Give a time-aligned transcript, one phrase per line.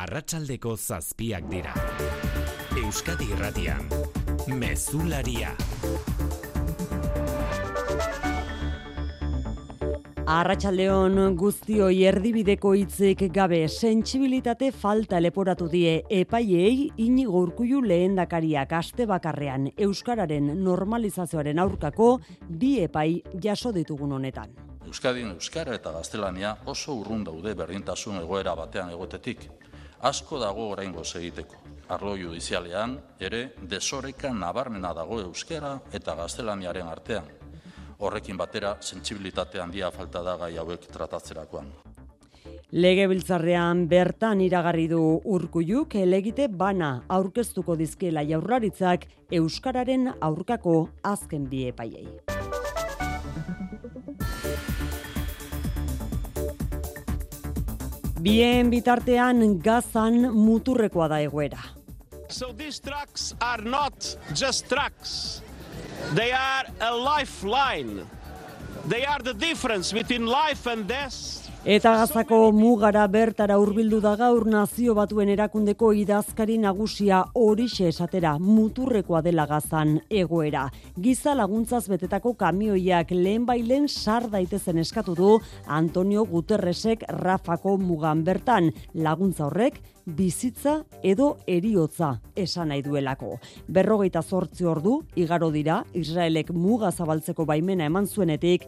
[0.00, 1.72] Arratsaldeko zazpiak dira.
[2.78, 3.88] Euskadi Irratian.
[4.46, 5.50] Mezularia.
[10.30, 19.72] Arratsaldeon guztioi erdibideko hitzik gabe sentsibilitate falta leporatu die epaiei Inigo Urkullu lehendakariak aste bakarrean
[19.76, 22.12] euskararen normalizazioaren aurkako
[22.48, 24.54] bi epai jaso ditugun honetan.
[24.86, 29.50] Euskadin euskara eta gaztelania oso urrun daude berdintasun egoera batean egotetik.
[30.00, 31.58] Asko dago oraingo egiteko.
[31.92, 37.26] Arlo judizialean ere desoreka nabarmena dago euskara eta gaztelaniaren artean.
[37.98, 41.68] Horrekin batera sentsibilitate handia falta da gai hauek tratatzerakoan.
[42.72, 52.06] Legebiltzarrean bertan iragarri du urkulluk elegite bana aurkeztuko dizkiela jaurlaritzak euskararen aurkako azken bi epaiei.
[58.20, 61.60] Bien bitartean gazan muturrekoa da egoera.
[62.28, 65.42] So these trucks are not just trucks.
[66.14, 68.06] They are a lifeline.
[68.88, 71.49] They are the difference between life and death.
[71.60, 79.20] Eta gazako mugara bertara hurbildu da gaur nazio batuen erakundeko idazkari nagusia horixe esatera muturrekoa
[79.20, 80.62] dela gazan egoera.
[80.96, 85.34] Giza laguntzaz betetako kamioiak lehen bailen sar daitezen eskatu du
[85.66, 93.36] Antonio Guterresek Rafako mugan bertan laguntza horrek bizitza edo eriotza esan nahi duelako.
[93.68, 98.64] Berrogeita zortzi ordu, igaro dira, Israelek muga zabaltzeko baimena eman zuenetik,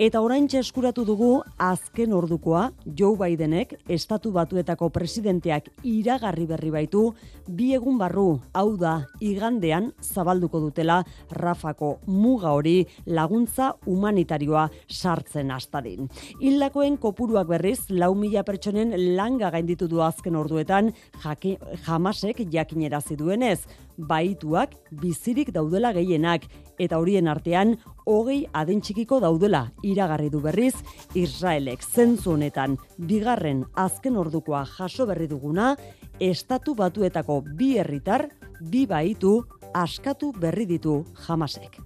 [0.00, 2.62] Eta orain eskuratu dugu azken ordukoa
[2.96, 7.02] Joe Bidenek estatu batuetako presidenteak iragarri berri baitu
[7.44, 11.02] bi egun barru, hau da, igandean zabalduko dutela
[11.36, 16.08] Rafako muga hori laguntza humanitarioa sartzen hastadin.
[16.40, 20.94] Hildakoen kopuruak berriz, lau mila pertsonen langa gainditu du azken orduetan
[21.26, 23.66] jake, jamasek jakinerazi duenez,
[24.08, 26.46] baituak bizirik daudela gehienak
[26.78, 30.74] eta horien artean hogei adentxikiko daudela iragarri du berriz
[31.14, 35.74] Israelek zentzu honetan bigarren azken ordukoa jaso berri duguna
[36.20, 38.28] estatu batuetako bi herritar
[38.60, 39.40] bi baitu
[39.74, 41.78] askatu berri ditu jamasek.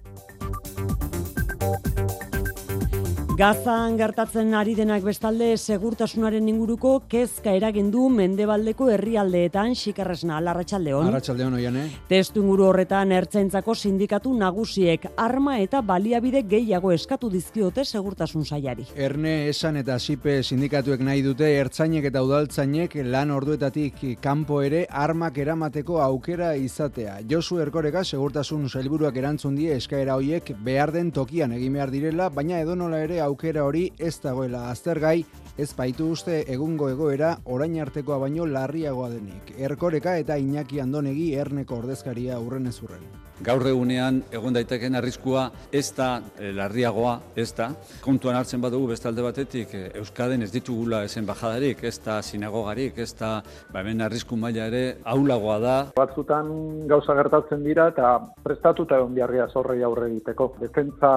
[3.35, 11.09] Gazan gertatzen ari denak bestalde segurtasunaren inguruko kezka eragin du mendebaldeko herrialdeetan xikarresna larratsaldeon.
[11.09, 11.89] Arratsaldeon oian, eh?
[12.07, 18.85] Testu inguru horretan ertzaintzako sindikatu nagusiek arma eta baliabide gehiago eskatu dizkiote segurtasun sailari.
[18.95, 25.41] Erne esan eta sipe sindikatuek nahi dute ertzainek eta udaltzainek lan orduetatik kanpo ere armak
[25.43, 27.17] eramateko aukera izatea.
[27.27, 32.63] Josu Erkoreka segurtasun sailburuak erantzun die eskaera hoiek behar den tokian egin behar direla, baina
[32.63, 35.25] edonola ere aukera hori ez dagoela aztergai,
[35.57, 39.53] ez baitu uste egungo egoera orain artekoa baino larriagoa denik.
[39.57, 43.05] Erkoreka eta Iñaki Andonegi erneko ordezkaria urren ez urren.
[43.43, 47.67] Gaur egunean egon daiteken arriskua ez da e, larriagoa, ez da.
[48.03, 53.11] Kontuan hartzen badugu bestalde batetik e, Euskaden ez ditugula esen bajadarik, ez da sinagogarik, ez
[53.19, 53.41] da
[53.73, 55.75] ba, hemen arrisku maila ere aulagoa da.
[55.99, 58.15] Batzutan gauza gertatzen dira eta
[58.45, 60.53] prestatuta egon biharria zorrei aurre egiteko.
[60.63, 61.11] Defentza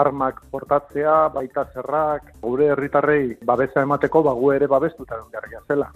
[0.00, 5.92] armak portatzea, baita zerrak, gure herritarrei babesa emateko bagu ere babestuta egon biharria zela.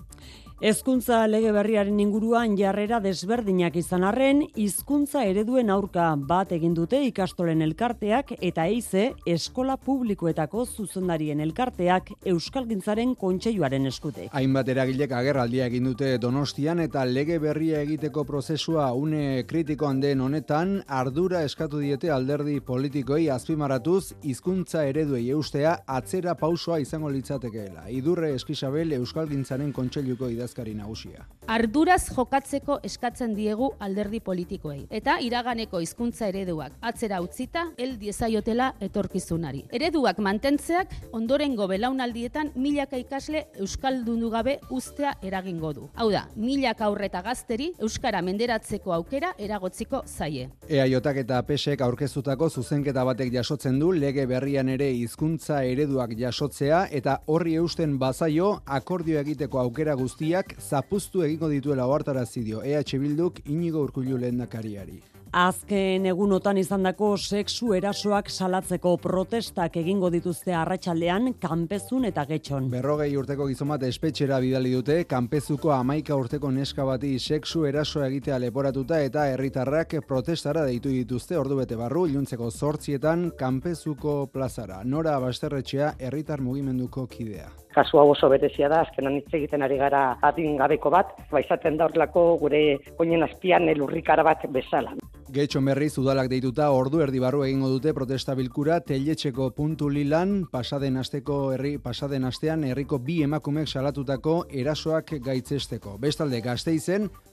[0.62, 7.60] Hezkuntza lege berriaren inguruan jarrera desberdinak izan arren, hizkuntza ereduen aurka bat egin dute ikastolen
[7.66, 14.28] elkarteak eta eize eskola publikoetako zuzendarien elkarteak Euskalgintzaren kontseiluaren eskute.
[14.31, 20.76] Hainbat eragilek agerraldia egin dute Donostian eta lege berria egiteko prozesua une kritikoan den honetan
[20.87, 27.91] ardura eskatu diete alderdi politikoi azpimaratuz hizkuntza ereduei eustea atzera pausoa izango litzatekeela.
[27.91, 31.25] Idurre Eskisabel Euskalgintzaren kontseiluko idazkari nagusia.
[31.49, 39.65] Arduraz jokatzeko eskatzen diegu alderdi politikoei eta iraganeko hizkuntza ereduak atzera utzita hel diezaiotela etorkizunari.
[39.72, 45.88] Ereduak mantentzeak ondorengo belaunaldietan milaka ikasle euskaldundu gabe ustea eragingo du.
[45.94, 50.49] Hau da, milaka aurreta gazteri euskara menderatzeko aukera eragotziko zaie.
[50.69, 57.19] EAJak eta PSek aurkeztutako zuzenketa batek jasotzen du lege berrian ere hizkuntza ereduak jasotzea eta
[57.26, 59.94] horri eusten bazaio akordio egiteko aukera
[60.34, 65.00] guztiak zapuztu egingo dituela ohartarazi dio EH Bilduk Inigo Urkullu lehendakariari.
[65.34, 72.69] Azken egunotan izandako sexu erasoak salatzeko protestak egingo dituzte arratsaldean kanpezun eta getxon.
[72.70, 78.38] Berrogei urteko gizon bat espetxera bidali dute, kanpezuko amaika urteko neska bati sexu erasoa egitea
[78.38, 84.82] leporatuta eta herritarrak protestara deitu dituzte ordu bete barru, iluntzeko zortzietan kanpezuko plazara.
[84.84, 90.05] Nora Basterretxea herritar mugimenduko kidea kasu hau oso berezia da, azkenan hitz egiten ari gara
[90.23, 92.62] adin gabeko bat, baizaten da horrelako gure
[92.99, 94.94] oinen azpian elurrikara bat bezala.
[95.35, 101.00] Getxo berriz udalak deituta ordu erdi barru egingo dute protesta bilkura teletxeko puntu lilan pasaden
[101.00, 105.97] asteko herri pasaden astean herriko bi emakumek salatutako erasoak gaitzesteko.
[105.99, 106.43] Bestalde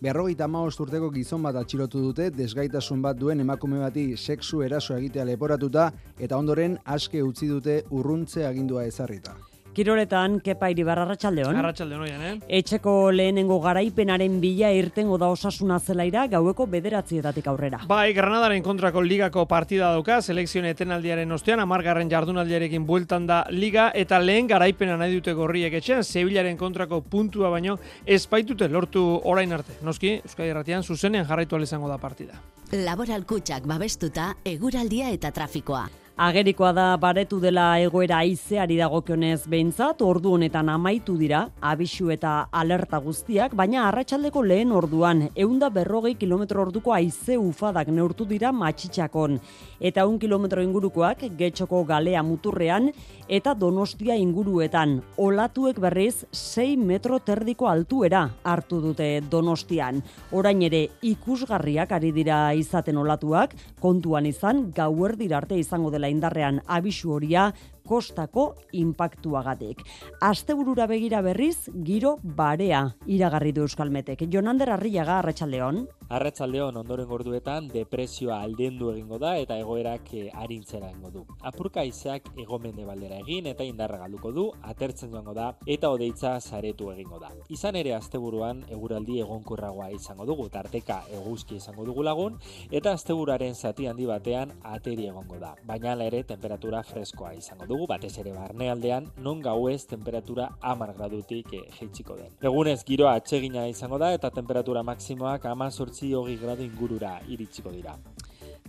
[0.02, 5.26] berrogeita hamabost urteko gizon bat atxilotu dute desgaitasun bat duen emakume bati sexu eraso egitea
[5.26, 9.51] leporatuta eta ondoren aske utzi dute urruntze agindua ezarrita.
[9.72, 11.56] Kiroletan, kepa iribar, arratxaldeon.
[11.56, 12.32] Arratxaldeon, oian, eh?
[12.60, 17.80] Etxeko lehenengo garaipenaren bila irtengo da osasuna zelaira gaueko bederatzietatik aurrera.
[17.88, 24.20] Bai, Granadaren kontrako ligako partida dauka, selekzion etenaldiaren ostean, amargarren jardunaldiarekin bueltan da liga, eta
[24.20, 29.80] lehen garaipena nahi dute gorriek etxean, Sevillaren kontrako puntua baino, espaitute lortu orain arte.
[29.88, 32.44] Noski, Euskadi Erratian, zuzenean jarraitu izango da partida.
[32.72, 35.88] Laboral kutsak babestuta, eguraldia eta trafikoa.
[36.22, 43.00] Agerikoa da baretu dela egoera aizeari dagokionez behintzat, ordu honetan amaitu dira, abisu eta alerta
[43.02, 49.40] guztiak, baina arratsaldeko lehen orduan, eunda berrogei kilometro orduko aize ufadak neurtu dira matxitxakon,
[49.82, 52.92] eta un kilometro ingurukoak getxoko galea muturrean,
[53.26, 60.04] eta donostia inguruetan, olatuek berriz 6 metro terdiko altuera hartu dute donostian.
[60.38, 67.14] Orain ere ikusgarriak ari dira izaten olatuak, kontuan izan, gauer arte izango dela indarrean abisu
[67.18, 67.48] horia
[67.92, 69.82] kostako inpaktuagatik.
[70.24, 74.24] Asteburura begira berriz, giro barea iragarri du Euskalmetek.
[74.32, 75.84] Jonander Arriaga, Arratxaldeon.
[76.12, 81.24] Arratxaldeon, ondoren gorduetan, depresioa aldendu egingo da eta egoerak eh, arintzera egingo du.
[81.48, 86.92] Apurka izak egomende baldera egin eta indarra galduko du, atertzen joango da eta odeitza saretu
[86.92, 87.32] egingo da.
[87.52, 92.40] Izan ere asteburuan eguraldi egonkurragoa izango dugu, tarteka eguzki izango dugu lagun,
[92.72, 95.54] eta asteburaren zati handi batean ateri egongo da.
[95.68, 101.62] Baina ere temperatura freskoa izango dugu, batez ere barnealdean, non gauez temperatura amar gradutik e,
[101.80, 102.34] jeitsiko den.
[102.42, 107.98] Egunez giroa atsegina izango da eta temperatura maksimoak ama sortzi hogi gradu ingurura iritsiko dira.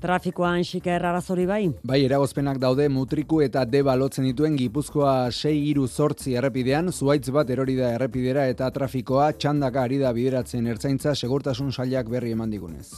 [0.03, 1.61] Trafikoan xiker arazori bai?
[1.87, 7.51] Bai, eragozpenak daude mutriku eta deba lotzen dituen Gipuzkoa 6 iru sortzi errepidean, zuaitz bat
[7.55, 12.89] erori da errepidera eta trafikoa txandaka ari da bideratzen ertzaintza segurtasun sailak berri eman digunez.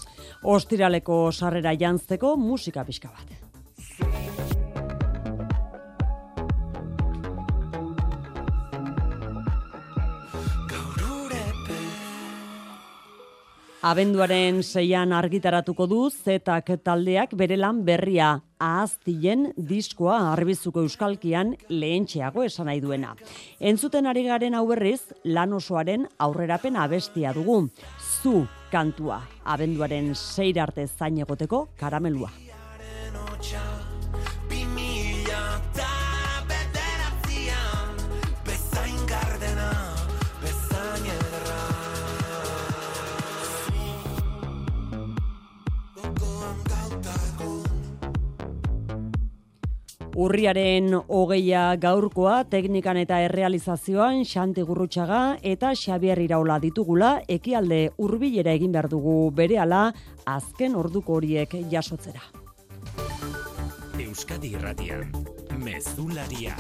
[0.57, 3.44] Ostiraleko sarrera jantzeko musika pixka bat.
[13.85, 22.71] Abenduaren seian argitaratuko du zetak taldeak bere lan berria ahaztien diskoa arbizuko euskalkian lehentxeago esan
[22.71, 23.13] nahi duena.
[23.61, 24.65] Entzuten ari garen hau
[25.25, 27.69] lan osoaren aurrerapen abestia dugu.
[28.01, 32.33] Zu kantua, abenduaren seirarte zain egoteko karamelua.
[50.15, 58.71] Urriaren hogeia gaurkoa teknikan eta errealizazioan Xanti Gurrutxaga eta Xabier Iraola ditugula ekialde hurbilera egin
[58.77, 59.89] behar dugu berehala
[60.37, 62.23] azken orduko horiek jasotzera.
[63.99, 65.11] Euskadi Irratian,
[65.59, 66.55] Mezularia.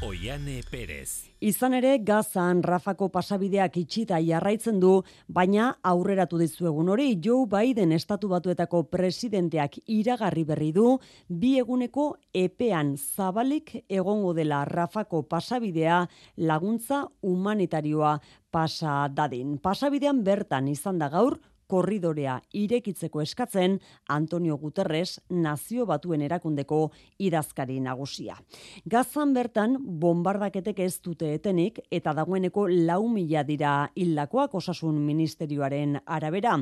[0.00, 1.28] Oiane Perez.
[1.44, 4.94] Izan ere, gazan Rafako pasabideak itxita jarraitzen du,
[5.28, 10.94] baina aurreratu dizuegun hori, Joe Biden estatu batuetako presidenteak iragarri berri du,
[11.28, 16.06] bi eguneko epean zabalik egongo dela Rafako pasabidea
[16.48, 18.16] laguntza humanitarioa
[18.50, 19.58] pasa dadin.
[19.60, 21.36] Pasabidean bertan izan da gaur,
[21.70, 23.78] korridorea irekitzeko eskatzen
[24.10, 26.80] Antonio Guterres nazio batuen erakundeko
[27.22, 28.36] idazkari nagusia.
[28.84, 36.58] Gazan bertan bombardaketek ez dute etenik eta dagoeneko lau mila dira hildakoak osasun ministerioaren arabera.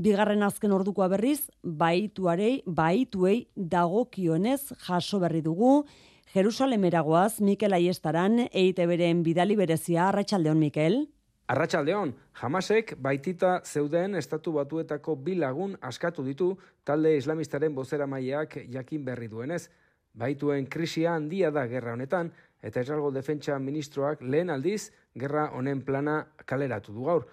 [0.00, 5.84] Bigarren azken ordukoa berriz, baituarei, baituei dagokionez jaso berri dugu,
[6.30, 11.00] Jerusalemeragoaz Mikel Aiestaran, EITB-ren bidali berezia, Arratxaldeon Mikel.
[11.50, 16.52] Arratxaldeon, jamasek baitita zeuden estatu batuetako bilagun askatu ditu
[16.86, 19.64] talde islamistaren bozera maileak jakin berri duenez.
[20.14, 22.30] Baituen krisia handia da gerra honetan,
[22.62, 27.26] eta esralgo defentsa ministroak lehen aldiz gerra honen plana kaleratu du gaur.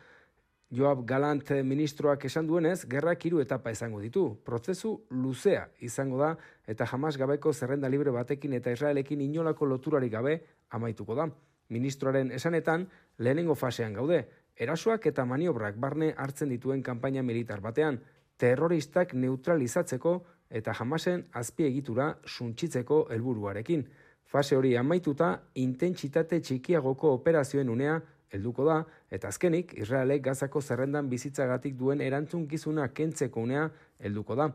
[0.74, 4.24] Joab Galant ministroak esan duenez, gerrak hiru etapa izango ditu.
[4.44, 6.32] Prozesu luzea izango da
[6.66, 11.30] eta jamas gabeko zerrenda libre batekin eta Israelekin inolako loturarik gabe amaituko da.
[11.70, 18.00] Ministroaren esanetan, lehenengo fasean gaude, erasoak eta maniobrak barne hartzen dituen kanpaina militar batean,
[18.38, 20.18] terroristak neutralizatzeko
[20.50, 23.88] eta jamasen azpiegitura suntsitzeko helburuarekin.
[24.28, 28.00] Fase hori amaituta, intentsitate txikiagoko operazioen unea
[28.34, 28.82] helduko da,
[29.12, 33.70] eta azkenik, Israelek gazako zerrendan bizitzagatik duen erantzunkizuna kentzeko unea
[34.00, 34.50] helduko da.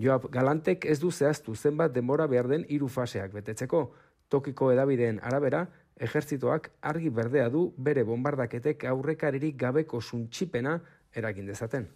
[0.00, 3.84] Joab Galantek ez du zehaztu zenbat denbora behar den hiru faseak betetzeko.
[4.28, 5.66] Tokiko edabideen arabera,
[6.00, 10.78] ejertzitoak argi berdea du bere bombardaketek aurrekaririk gabeko suntxipena
[11.14, 11.86] eragin dezaten.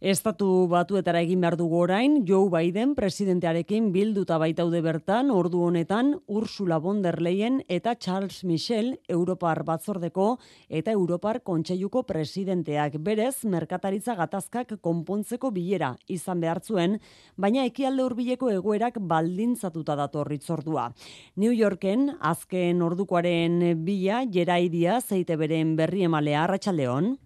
[0.00, 6.78] Estatu batuetara egin behar dugu orain, Joe Biden presidentearekin bilduta baitaude bertan, ordu honetan Ursula
[6.80, 10.38] von der Leyen eta Charles Michel Europar batzordeko
[10.70, 16.96] eta Europar kontseiluko presidenteak berez merkataritza gatazkak konpontzeko bilera izan behar zuen,
[17.36, 20.94] baina ekialde hurbileko egoerak baldintzatuta datorritzordua.
[21.36, 27.18] New Yorken azken ordukoaren bila jeraidia zeite beren berri emalea arratsaldeon.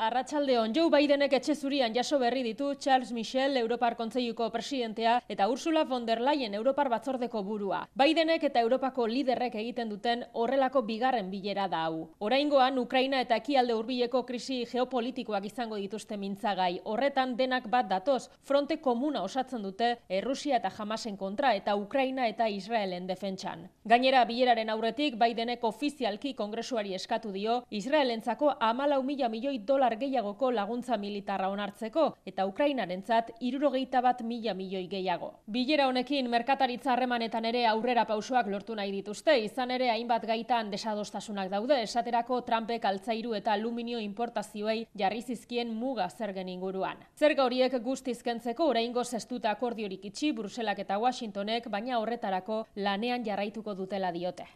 [0.00, 5.82] Arratsaldeon Joe Bidenek etxe zurian jaso berri ditu Charles Michel Europar Kontseiluko presidentea eta Ursula
[5.84, 7.82] von der Leyen Europar batzordeko burua.
[8.00, 12.06] Bidenek eta Europako liderrek egiten duten horrelako bigarren bilera da hau.
[12.18, 16.80] Oraingoan Ukraina eta ekialde hurbileko krisi geopolitikoak izango dituzte mintzagai.
[16.84, 22.48] Horretan denak bat datoz, fronte komuna osatzen dute Errusia eta Hamasen kontra eta Ukraina eta
[22.48, 23.68] Israelen defentsan.
[23.84, 30.96] Gainera bileraren aurretik Bidenek ofizialki kongresuari eskatu dio Israelentzako 14 milioi dolar dolar gehiagoko laguntza
[30.96, 35.32] militarra onartzeko eta Ukrainarentzat irurogeita bat mila milioi gehiago.
[35.46, 41.50] Bilera honekin merkataritza harremanetan ere aurrera pausoak lortu nahi dituzte, izan ere hainbat gaitan desadostasunak
[41.50, 47.02] daude, esaterako Trumpek altzairu eta aluminio importazioei jarri zizkien muga zergen inguruan.
[47.18, 54.12] Zerga horiek guztizkentzeko oraingo zestuta akordiorik itxi Bruselak eta Washingtonek, baina horretarako lanean jarraituko dutela
[54.12, 54.46] diote.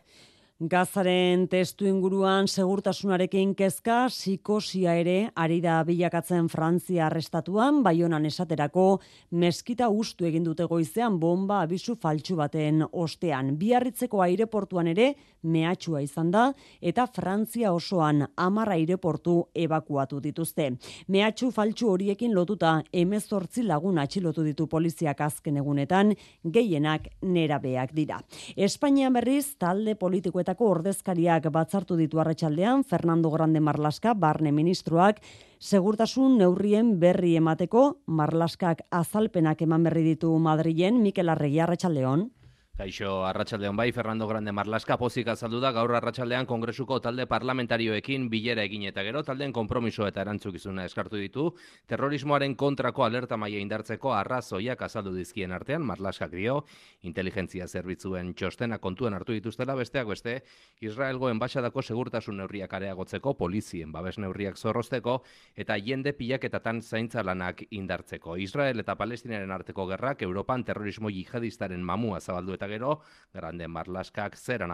[0.62, 9.00] Gazaren testu inguruan segurtasunarekin kezka, psikosia ere ari da bilakatzen Frantzia arrestatuan, baionan esaterako
[9.34, 13.56] meskita ustu egin dute goizean bomba abisu faltsu baten ostean.
[13.58, 15.08] Biarritzeko aireportuan ere
[15.42, 16.44] mehatxua izan da
[16.80, 20.70] eta Frantzia osoan amara aireportu ebakuatu dituzte.
[21.08, 26.14] Mehatxu faltsu horiekin lotuta emezortzi lagun atxilotu ditu poliziak azken egunetan,
[26.46, 28.22] gehienak nerabeak dira.
[28.54, 35.22] Espainian berriz talde politiko Estatuetako ordezkariak batzartu ditu arratsaldean Fernando Grande Marlaska barne ministroak
[35.58, 42.26] segurtasun neurrien berri emateko Marlaskak azalpenak eman berri ditu Madrilen Mikel Arregi arratsaldeon
[42.74, 48.64] Kaixo, arratsaldean bai, Fernando Grande Marlaska pozik azaldu da, gaur arratsaldean kongresuko talde parlamentarioekin bilera
[48.66, 51.44] egin eta gero, taldeen kompromiso eta erantzukizuna eskartu ditu,
[51.86, 56.64] terrorismoaren kontrako alerta maia indartzeko arrazoiak azaldu dizkien artean, Marlaskak dio,
[57.06, 60.34] inteligentzia zerbitzuen txostena kontuan hartu dituztela, besteak beste,
[60.82, 65.20] Israelgo enbaixadako segurtasun neurriak areagotzeko, polizien babes neurriak zorrozteko,
[65.54, 68.34] eta jende pilaketatan zaintza lanak indartzeko.
[68.34, 73.00] Israel eta Palestinaren arteko gerrak, Europan terrorismo jihadistaren mamua zabaldu eta gero,
[73.32, 74.66] Grande Marlaskak zera.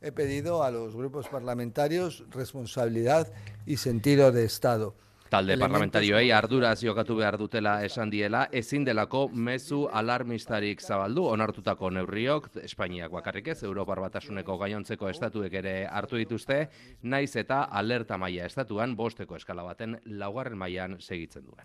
[0.00, 3.32] He pedido a los grupos parlamentarios responsabilidad
[3.66, 4.94] y sentido de Estado.
[5.32, 12.50] Talde parlamentarioei arduraz jokatu behar dutela esan diela, ezin delako mezu alarmistarik zabaldu, onartutako neurriok,
[12.66, 16.58] Espainiak bakarrik ez, Europar batasuneko gaiontzeko estatuek ere hartu dituzte,
[17.02, 21.64] naiz eta alerta maila estatuan, bosteko eskala baten laugarren mailan segitzen duen.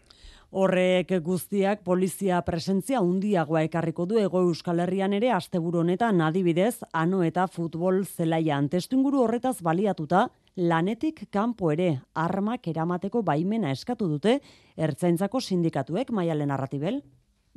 [0.55, 6.23] Horrek guztiak polizia presentzia handiagoa ekarriko du ego Euskal Herrian ere asteburu honetan.
[6.23, 14.07] Adibidez ano eta futbol zelaian testuinguru horretaz baliatuta lanetik kanpo ere armak eramateko baimena eskatu
[14.09, 14.39] dute
[14.75, 17.03] ertzaintzako sindikatuek maialen narratibel.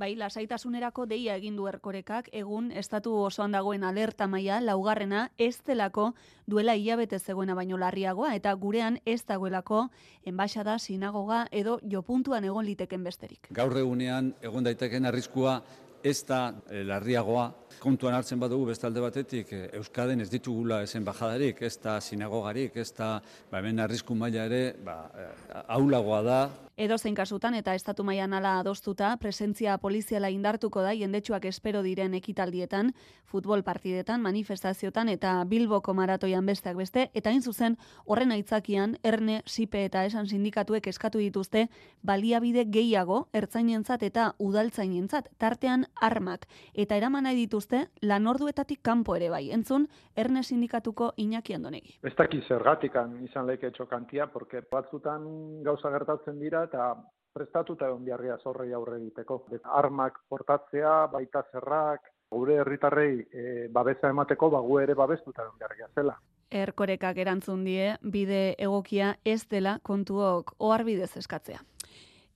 [0.01, 6.15] Bai, lasaitasunerako deia egin du erkorekak, egun estatu osoan dagoen alerta maila laugarrena ez delako
[6.49, 9.83] duela hilabete zegoena baino larriagoa eta gurean ez dagoelako
[10.25, 13.51] enbaixada, sinagoga edo jopuntuan egon liteken besterik.
[13.53, 15.61] Gaur egunean egon daiteken arriskua
[16.03, 16.41] ez da
[16.71, 17.51] eh, larriagoa.
[17.79, 22.91] Kontuan hartzen badugu bestalde batetik eh, Euskaden ez ditugula esen bajadarik, ez da sinagogarik, ez
[22.97, 25.31] da ba, hemen arrisku maila ere ba, eh,
[25.69, 26.41] aulagoa da.
[26.81, 32.15] Edo zein kasutan eta estatu mailan ala adostuta, presentzia poliziala indartuko da jendetsuak espero diren
[32.17, 32.95] ekitaldietan,
[33.29, 39.85] futbol partidetan, manifestaziotan eta Bilboko maratoian besteak beste, eta hain zuzen horren aitzakian Erne, Sipe
[39.85, 41.67] eta Esan sindikatuek eskatu dituzte
[42.03, 46.49] baliabide gehiago ertzainentzat eta udaltzainentzat tartean armak.
[46.73, 47.60] Eta eraman nahi dituzte
[48.03, 49.51] lanorduetatik kanpo ere bai.
[49.51, 49.87] Entzun
[50.17, 51.99] Erne sindikatuko Iñaki Andonegi.
[52.03, 56.95] Ez daki zergatikan izan leke txokantia, porque batzutan gauza gertatzen dira eta
[57.33, 59.45] prestatuta egon biharria zorrei aurre egiteko.
[59.65, 65.89] Armak portatzea, baita zerrak, gure herritarrei e, babesa emateko, ba, gu ere babestuta egon biharria
[65.95, 66.17] zela.
[66.51, 71.61] Erkorekak erantzun die, bide egokia ez dela kontuok oharbidez eskatzea.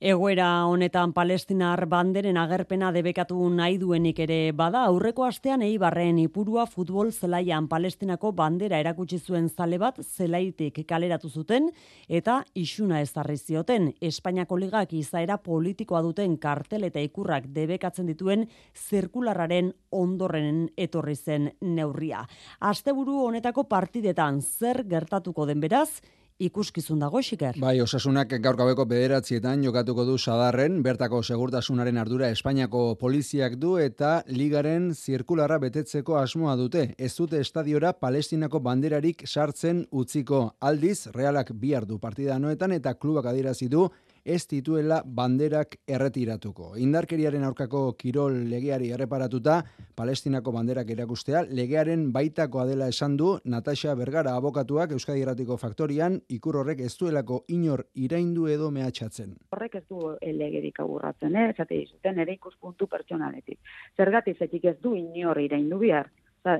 [0.03, 7.13] Egoera honetan palestinar banderen agerpena debekatu nahi duenik ere bada, aurreko astean eibarren ipurua futbol
[7.13, 11.69] zelaian palestinako bandera erakutsi zuen zale bat zelaitik kaleratu zuten
[12.09, 13.93] eta isuna ezarri zioten.
[14.01, 22.25] Espainiako ligak izaera politikoa duten kartel eta ikurrak debekatzen dituen zirkularraren ondorren etorri zen neurria.
[22.59, 26.01] Asteburu honetako partidetan zer gertatuko den beraz,
[26.39, 27.55] ikuskizun dago xiker.
[27.63, 34.21] Bai, osasunak gaur gabeko bederatzietan jokatuko du sadarren, bertako segurtasunaren ardura Espainiako poliziak du eta
[34.27, 36.89] ligaren zirkularra betetzeko asmoa dute.
[36.97, 43.31] Ez dute estadiora palestinako banderarik sartzen utziko aldiz, realak bihar du partida noetan eta klubak
[43.31, 43.87] adirazi du
[44.25, 46.71] ez dituela banderak erretiratuko.
[46.81, 49.61] Indarkeriaren aurkako kirol legeari erreparatuta,
[49.95, 56.57] Palestinako banderak erakustea, legearen baitakoa dela esan du Natasha Bergara abokatuak Euskadi Erratiko Faktorian, ikur
[56.59, 59.37] horrek ez duelako inor iraindu edo mehatxatzen.
[59.55, 61.49] Horrek ez du legerik aburratzen, eh?
[61.53, 63.59] esate dizuten, ere ikuspuntu pertsonaletik.
[63.95, 66.09] Zergatik zetik ez du inor iraindu bihar,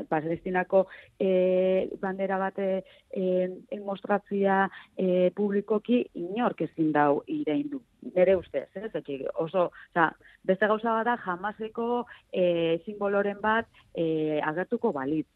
[0.09, 0.85] Palestinako
[1.19, 2.67] e, bandera bate
[3.11, 4.65] e, mostratzia
[4.97, 7.81] e, publikoki inork ezin dau ireindu.
[8.15, 8.91] Nere ustez, ez?
[9.33, 10.09] oso, oza,
[10.43, 15.27] beste gauza bada jamaseko e, simboloren bat e, agertuko balitz.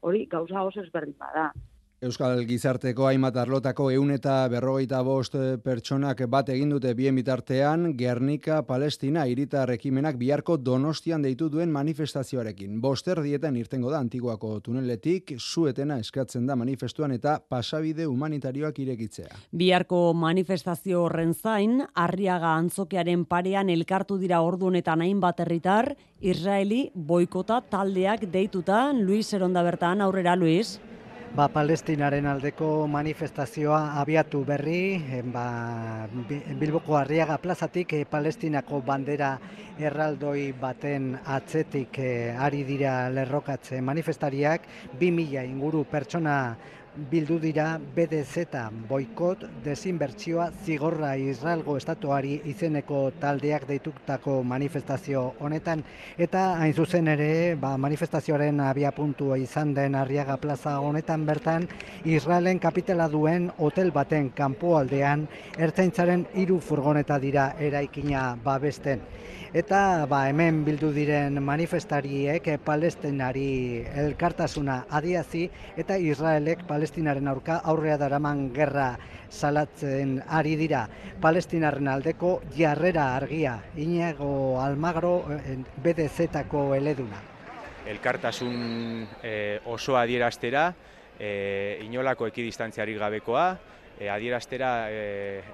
[0.00, 1.50] Hori gauza oso ezberdin bada.
[2.04, 7.94] Euskal Gizarteko hainbat arlotako eun eta berrogeita bost eh, pertsonak bat egin dute bien bitartean,
[7.96, 12.82] Gernika, Palestina, irita rekimenak biharko donostian deitu duen manifestazioarekin.
[12.82, 19.32] Boster dietan irtengo da antiguako tuneletik, zuetena eskatzen da manifestuan eta pasabide humanitarioak irekitzea.
[19.56, 27.62] Biharko manifestazio horren zain, arriaga antzokearen parean elkartu dira ordu honetan hainbat herritar, Israeli boikota
[27.70, 30.74] taldeak deituta, Luis Eronda bertan, aurrera Luis
[31.36, 36.08] ba, palestinaren aldeko manifestazioa abiatu berri, eh, ba,
[36.56, 39.34] Bilboko Arriaga plazatik e, palestinako bandera
[39.76, 44.64] erraldoi baten atzetik e, ari dira lerrokatze manifestariak,
[44.98, 46.38] 2000 inguru pertsona
[46.96, 48.46] bildu dira BDZ
[48.88, 55.84] boikot desinbertsioa zigorra Israelgo estatuari izeneko taldeak deitutako manifestazio honetan.
[56.18, 61.68] Eta hain zuzen ere ba, manifestazioaren abia puntua izan den Arriaga Plaza honetan bertan
[62.04, 69.04] Israelen kapitela duen hotel baten kanpoaldean ertzaintzaren hiru furgoneta dira eraikina babesten
[69.56, 75.46] eta ba, hemen bildu diren manifestariek palestinari elkartasuna adiazi
[75.80, 78.90] eta Israelek palestinaren aurka aurrea daraman gerra
[79.30, 80.82] salatzen ari dira
[81.22, 85.22] palestinaren aldeko jarrera argia Iniego Almagro
[85.82, 87.22] BDZ-tako eleduna.
[87.86, 90.66] Elkartasun e, oso adieraztera,
[91.18, 93.46] e, inolako ekidistantziari gabekoa,
[93.96, 95.00] e, adieraztera e,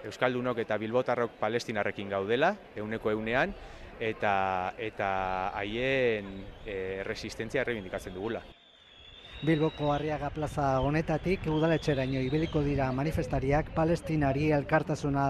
[0.09, 3.55] Euskaldunok eta Bilbotarrok palestinarrekin gaudela, euneko eunean,
[4.01, 5.09] eta eta
[5.59, 6.33] haien
[6.67, 8.43] e, resistentzia errebindikatzen dugula.
[9.43, 15.25] Bilboko Arriaga Plaza honetatik udaletxeraino ibiliko dira manifestariak Palestinari elkartasuna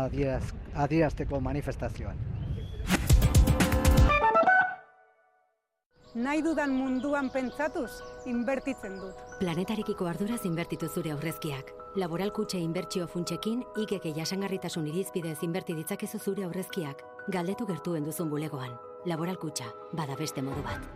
[0.85, 2.21] adierazteko manifestazioan.
[6.13, 9.23] Nahi dudan munduan pentsatuz, inbertitzen dut.
[9.41, 11.73] Planetarekiko arduraz inbertitu zure aurrezkiak.
[11.95, 17.03] Laboral kutxe inbertsio funtsekin, ikeke jasangarritasun irizpidez inberti ditzakezu zure aurrezkiak.
[17.29, 18.71] Galdetu gertuen duzun bulegoan.
[19.05, 20.87] Laboral kutxa, bada beste modu bat.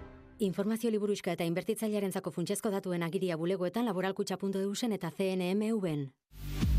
[0.40, 6.08] Informazio liburuxka eta inbertitzailearen zako funtsezko datuen agiria bulegoetan laboralkutxa.eusen eta CNMV-en.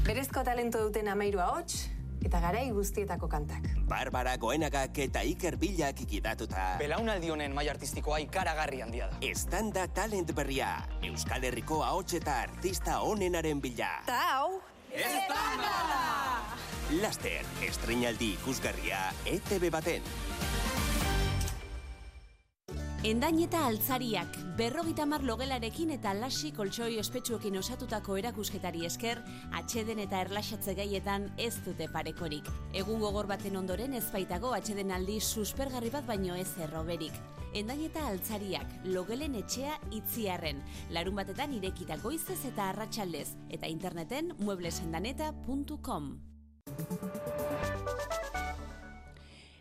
[0.07, 1.85] Berezko talento duten amairua hots,
[2.27, 3.67] eta garai guztietako kantak.
[3.87, 6.75] Barbara Goenagak eta Iker Bilak ikidatuta.
[6.81, 9.19] Belaunaldi honen mai artistikoa ikaragarri handia da.
[9.23, 10.73] Estanda talent berria.
[11.07, 13.93] Euskal Herriko ahots eta artista onenaren bila.
[14.07, 14.59] Ta hau,
[14.97, 15.73] Estanda!
[17.01, 20.46] Laster, estrenaldi ikusgarria ETV baten.
[23.07, 29.21] Endain eta altzariak, berrogita mar logelarekin eta lasi koltsoi ospetsuekin osatutako erakusketari esker,
[29.55, 32.49] atxeden eta erlaxatze gaietan ez dute parekorik.
[32.75, 37.15] Egun gogor baten ondoren ez baitago atxeden aldi suspergarri bat baino ez erroberik.
[37.55, 40.59] Endain eta altzariak, logelen etxea itziarren,
[40.91, 46.11] larun batetan irekita goizez eta arratsaldez eta interneten mueblesendaneta.com.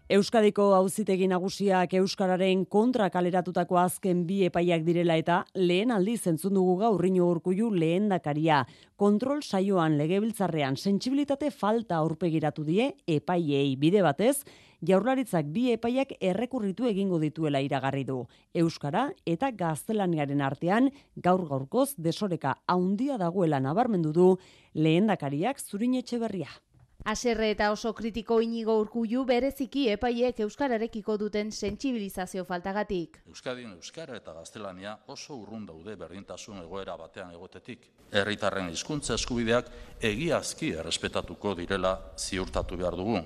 [0.06, 6.76] Euskadiko auzitegi nagusiak euskararen kontra kaleratutako azken bi epaiak direla eta lehen aldiz entzun dugu
[6.78, 8.60] gaur Rino Urkullu lehendakaria.
[8.94, 14.44] Kontrol saioan legebiltzarrean sentsibilitate falta aurpegiratu die epaiei bide batez,
[14.86, 18.20] jaurlaritzak bi epaiak errekurritu egingo dituela iragarri du.
[18.54, 24.30] Euskara eta gaztelaniaren artean gaur gaurkoz desoreka haundia dagoela nabarmendu du
[24.72, 26.54] lehendakariak zurin etxeberria.
[27.06, 33.20] Aserre eta oso kritiko inigo urkullu bereziki epaiek euskararekiko duten sentsibilizazio faltagatik.
[33.30, 37.84] Euskadin euskara eta gaztelania oso urrun daude berdintasun egoera batean egotetik.
[38.10, 39.70] Herritarren hizkuntza eskubideak
[40.08, 43.20] egiazki errespetatuko direla ziurtatu behar dugu.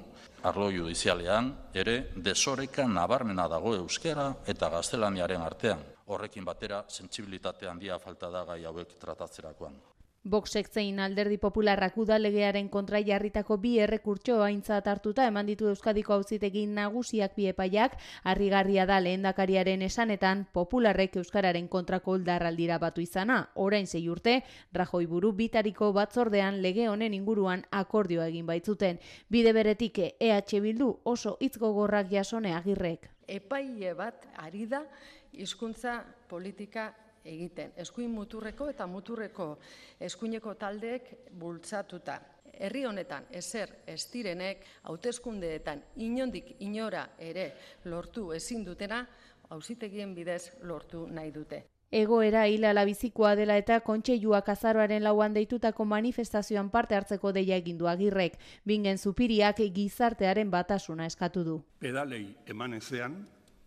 [0.50, 5.80] Arlo judizialean ere desoreka nabarmena dago euskara eta gaztelaniaren artean.
[6.12, 9.80] Horrekin batera sentsibilitate handia falta da gai hauek tratatzerakoan.
[10.22, 16.74] Boxek zein alderdi popularrak udalegearen kontra jarritako bi errekurtso aintzat hartuta eman ditu Euskadiko auzitegin
[16.76, 23.48] nagusiak bi epaiak, harrigarria da lehendakariaren esanetan popularrek Euskararen kontrako uldarraldira batu izana.
[23.54, 24.42] Orain zei urte,
[24.76, 29.00] Rajoi buru bitariko batzordean lege honen inguruan akordioa egin baitzuten.
[29.30, 33.08] Bide beretik EH Bildu oso hitz gogorrak jasone agirrek.
[33.26, 34.84] Epaile bat ari da
[35.32, 36.92] hizkuntza politika
[37.24, 37.72] egiten.
[37.76, 39.58] Eskuin muturreko eta muturreko
[40.00, 42.20] eskuineko taldeek bultzatuta.
[42.60, 47.52] Herri honetan ezer ez direnek hauteskundeetan inondik inora ere
[47.84, 49.06] lortu ezin dutena
[49.50, 51.64] auzitegien bidez lortu nahi dute.
[51.90, 58.36] Egoera hilala bizikoa dela eta kontseiluak azaroaren lauan deitutako manifestazioan parte hartzeko deia egindu agirrek.
[58.64, 61.56] Bingen zupiriak gizartearen batasuna eskatu du.
[61.80, 63.16] Pedalei eman ezean,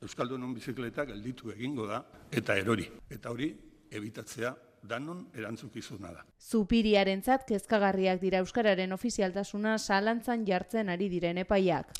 [0.03, 2.89] Euskaldunon bizikleta gelditu egingo da eta erori.
[3.09, 3.49] Eta hori,
[3.91, 6.25] ebitatzea danon erantzukizuna da.
[6.39, 11.93] Zupiriarentzat kezkagarriak dira Euskararen ofizialtasuna salantzan jartzen ari diren epaiak.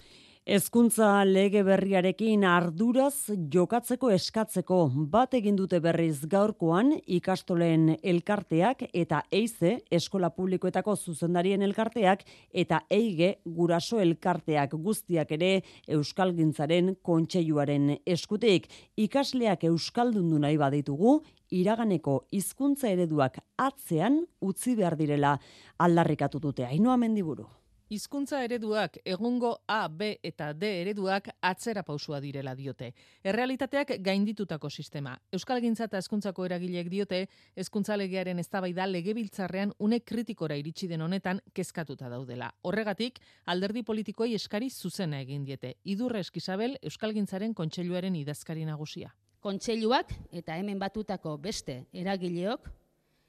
[0.44, 4.80] Hezkuntza lege berriarekin arduraz jokatzeko eskatzeko.
[5.14, 13.38] Bat egin dute berriz gaurkoan ikastolen elkarteak eta eize eskola publikoetako zuzendarien elkarteak eta eige
[13.46, 15.54] guraso elkarteak guztiak ere
[15.88, 18.68] euskalgintzaren kontseiluaren eskutik.
[19.00, 21.22] Ikasleak euskaldundu nahi baditugu
[21.56, 25.38] iraganeko hizkuntza ereduak atzean utzi behar direla.
[25.80, 27.48] Aldarrikatu dute ainoa mendiburu
[27.94, 32.88] Hizkuntza ereduak egungo A, B eta D ereduak atzera pausua direla diote.
[33.22, 35.12] Errealitateak gainditutako sistema.
[35.32, 37.20] Euskal Gintza eta Hezkuntzako eragileek diote,
[37.56, 42.50] hezkuntza legearen eztabaida legebiltzarrean une kritikora iritsi den honetan kezkatuta daudela.
[42.64, 45.76] Horregatik, alderdi politikoi eskari zuzena egin diete.
[45.84, 49.14] Idurre Eskisabel Euskal Gintzaren kontseiluaren idazkari nagusia.
[49.40, 52.72] Kontseiluak eta hemen batutako beste eragileok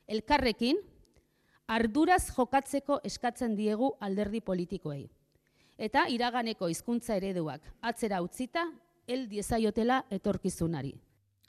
[0.08, 0.80] elkarrekin
[1.66, 5.06] arduraz jokatzeko eskatzen diegu alderdi politikoei.
[5.78, 8.68] Eta iraganeko hizkuntza ereduak atzera utzita
[9.08, 10.94] el diezaiotela etorkizunari.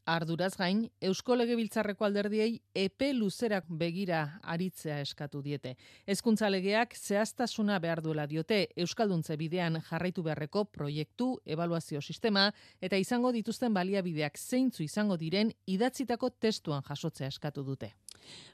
[0.06, 5.72] Arduraz gain, Eusko Legebiltzarreko alderdiei epe luzerak begira aritzea eskatu diete.
[6.06, 12.52] Hezkuntza legeak zehaztasuna behar duela diote Euskalduntze bidean jarraitu beharreko proiektu, evaluazio sistema
[12.82, 17.96] eta izango dituzten baliabideak zeintzu izango diren idatzitako testuan jasotzea eskatu dute.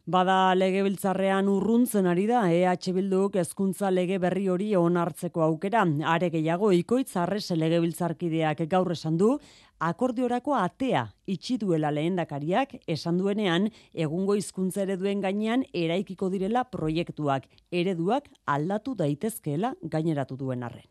[0.06, 5.86] Bada legebiltzarrean urruntzen ari da EH Bilduk hezkuntza lege berri hori onartzeko aukera.
[6.06, 9.38] Are gehiago ikoitz arres legebiltzarkideak gaur esan du
[9.82, 13.68] akordiorako atea itxi duela lehendakariak esan duenean
[14.06, 17.48] egungo hizkuntza ereduen gainean eraikiko direla proiektuak
[17.82, 20.86] ereduak aldatu daitezkeela gaineratu duen arren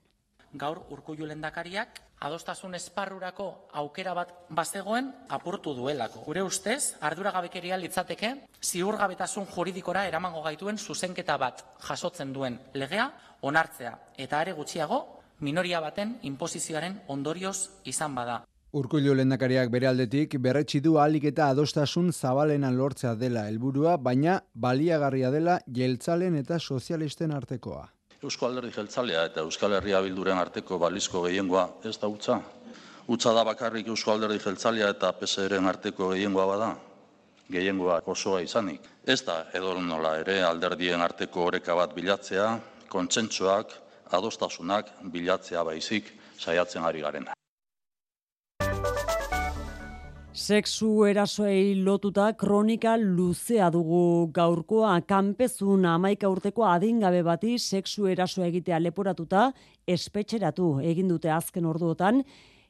[0.64, 3.46] gaur urkullu lendakariak adostasun esparrurako
[3.80, 6.24] aukera bat bazegoen apurtu duelako.
[6.26, 14.40] Gure ustez, arduragabekeria litzateke ziurgabetasun juridikora eramango gaituen zuzenketa bat jasotzen duen legea onartzea eta
[14.40, 15.00] are gutxiago
[15.40, 18.42] minoria baten inposizioaren ondorioz izan bada.
[18.70, 25.33] Urkullu lendakariak bere aldetik berretsi du alik eta adostasun zabalenan lortzea dela helburua, baina baliagarria
[25.35, 27.88] dela jeltzalen eta sozialisten artekoa.
[28.20, 32.37] Eusko Alderdi Jeltzalea eta Euskal Herria Bilduren arteko balizko gehiengoa ez da utza.
[33.09, 36.68] Utza da bakarrik Eusko Alderdi Jeltzalea eta PSR-en arteko gehiengoa bada.
[37.50, 38.85] Gehiengoa osoa izanik.
[39.06, 42.52] Ez da edor nola ere alderdien arteko oreka bat bilatzea,
[42.92, 43.72] kontsentsuak,
[44.12, 47.39] adostasunak bilatzea baizik saiatzen ari garena.
[50.40, 54.94] Sexu erasoei lotuta kronika luzea dugu gaurkoa.
[55.05, 59.50] Kanpezun amaika urteko adingabe bati sexu eraso egitea leporatuta
[59.96, 62.22] espetxeratu egin dute azken orduotan.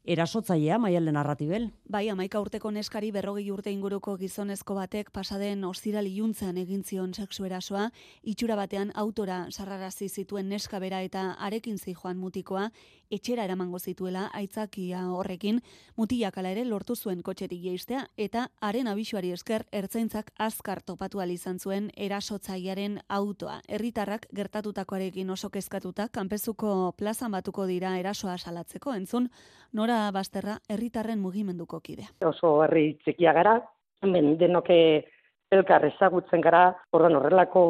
[0.03, 1.69] Erasotzailea Maialen Arratibel.
[1.85, 7.45] Bai, amaika urteko neskari berrogei urte inguruko gizonezko batek pasaden ostiral iluntzean egin zion sexu
[7.45, 7.91] erasoa,
[8.25, 12.71] itxura batean autora sarrarazi zituen neska bera eta arekin joan mutikoa,
[13.11, 15.61] etxera eramango zituela aitzakia horrekin,
[15.97, 21.59] mutilak ala ere lortu zuen kotxetik jeistea, eta haren abisuari esker ertzaintzak azkar topatu izan
[21.59, 23.61] zuen erasotzailearen autoa.
[23.69, 29.29] Herritarrak gertatutakoarekin oso kezkatuta, kanpezuko plazan batuko dira erasoa salatzeko, entzun,
[29.73, 32.09] nora Basterra herritarren mugimenduko kidea.
[32.25, 33.61] Oso herri txikia gara,
[34.03, 35.05] hemen denoke
[35.51, 37.63] elkar ezagutzen gara, ordan horrelako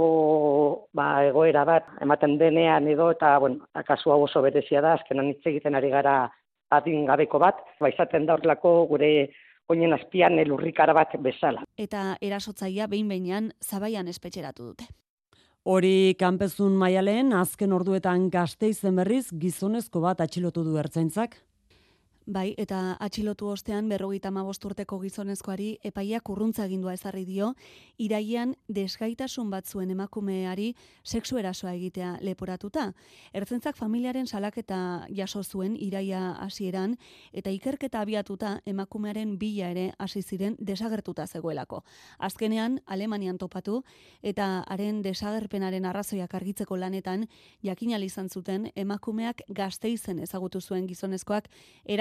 [0.96, 5.42] ba, egoera bat ematen denean edo eta bueno, kasu hau oso berezia da, azkenan hitz
[5.48, 6.16] egiten ari gara
[6.70, 9.10] adin gabeko bat, ba izaten da horrelako gure
[9.70, 11.64] oinen azpian elurrikara bat bezala.
[11.78, 14.88] Eta erasotzaia behin behinean zabaian espetxeratu dute.
[15.64, 21.36] Hori kanpezun maialen azken orduetan gazteizen berriz gizonezko bat atxilotu du ertzaintzak.
[22.26, 27.54] Bai, eta atxilotu ostean berrogeita urteko gizonezkoari epaiak urruntza egindua ezarri dio,
[27.96, 32.92] iraian desgaitasun batzuen emakumeari sexu erasoa egitea leporatuta.
[33.32, 36.98] Ertzentzak familiaren salaketa jaso zuen iraia hasieran
[37.32, 41.84] eta ikerketa abiatuta emakumearen bila ere hasi ziren desagertuta zegoelako.
[42.18, 43.82] Azkenean Alemanian topatu
[44.22, 47.26] eta haren desagerpenaren arrazoiak argitzeko lanetan
[47.62, 51.48] jakinal izan zuten emakumeak gazteizen ezagutu zuen gizonezkoak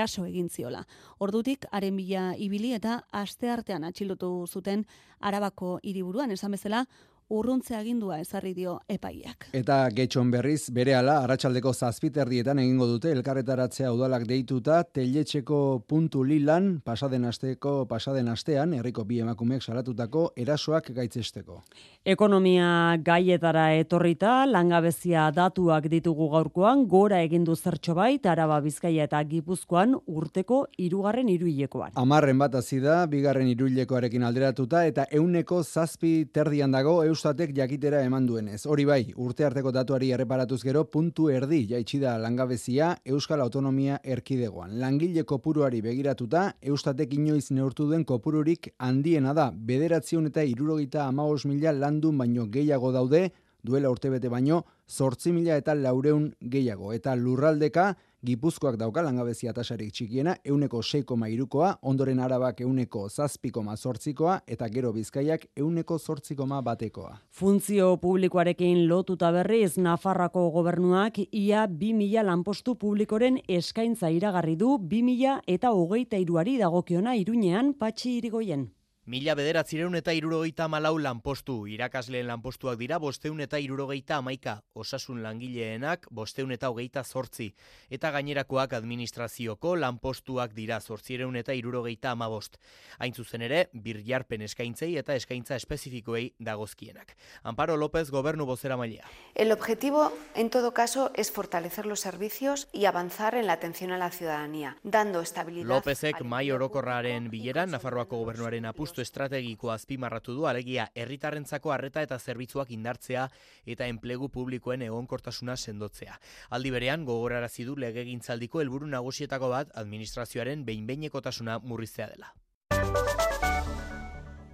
[0.09, 0.85] eraso egin ziola.
[1.19, 4.85] Ordutik, haren bila ibili eta aste artean atxilotu zuten
[5.19, 6.85] Arabako hiriburuan esan bezala,
[7.29, 9.47] urruntze agindua ezarri dio epaiak.
[9.53, 16.79] Eta getxon berriz, bere ala, arratsaldeko zazpiterdietan egingo dute, elkarretaratzea udalak deituta, teletxeko puntu lilan,
[16.85, 21.61] pasaden asteko, pasaden astean, herriko bi emakumeek salatutako erasoak gaitzesteko.
[22.09, 29.93] Ekonomia gaietara etorrita, langabezia datuak ditugu gaurkoan, gora egindu zertxo bait, araba bizkaia eta gipuzkoan
[30.07, 31.93] urteko irugarren iruilekoan.
[31.99, 38.61] Amarren bat azida, bigarren iruilekoarekin alderatuta, eta euneko zazpi terdian dago, Eustatek jakitera eman duenez.
[38.71, 44.77] Hori bai, urte arteko datuari erreparatuz gero, puntu erdi jaitsi da langabezia Euskal Autonomia erkidegoan.
[44.79, 49.49] Langile kopuruari begiratuta, Eustatek inoiz neurtu den kopururik handiena da.
[49.51, 53.25] Bederatzion eta irurogeita amaos mila landun baino gehiago daude,
[53.67, 56.93] duela urtebete baino, zortzi mila eta laureun gehiago.
[56.95, 64.67] Eta lurraldeka, Gipuzkoak dauka langabezia tasarik txikiena, euneko 6,irukoa, ondoren arabak euneko zazpikoma sortzikoa, eta
[64.67, 67.13] gero bizkaiak euneko sortzikoma batekoa.
[67.31, 75.71] Funtzio publikoarekin lotuta berriz, Nafarrako gobernuak ia 2000 lanpostu publikoren eskaintza iragarri du 2000 eta
[75.71, 78.67] hogeita iruari dagokiona irunean patxi irigoien.
[79.09, 86.03] Mila bederatzireun eta irurogeita malau lanpostu, irakasleen lanpostuak dira bosteun eta irurogeita amaika, osasun langileenak
[86.13, 87.47] bosteun eta hogeita zortzi,
[87.89, 92.59] eta gainerakoak administrazioko lanpostuak dira zortzireun eta irurogeita amabost.
[92.99, 97.15] Hain zuzen ere, bir jarpen eskaintzei eta eskaintza espezifikoei dagozkienak.
[97.41, 99.09] Amparo López, gobernu bozera mailea.
[99.33, 103.97] El objetivo, en todo caso, es fortalecer los servicios y avanzar en la atención a
[103.97, 105.65] la ciudadanía, dando estabilidad...
[105.65, 112.71] Lópezek mai orokorraren bileran, Nafarroako gobernuaren apustu estrategiko azpimarratu du alegia herritarrentzako harreta eta zerbitzuak
[112.71, 113.27] indartzea
[113.65, 116.19] eta enplegu publikoen egonkortasuna sendotzea.
[116.49, 122.33] Aldi berean gogorarazi du legegintzaldiko helburu nagusietako bat administrazioaren behinbeinekotasuna murriztea dela.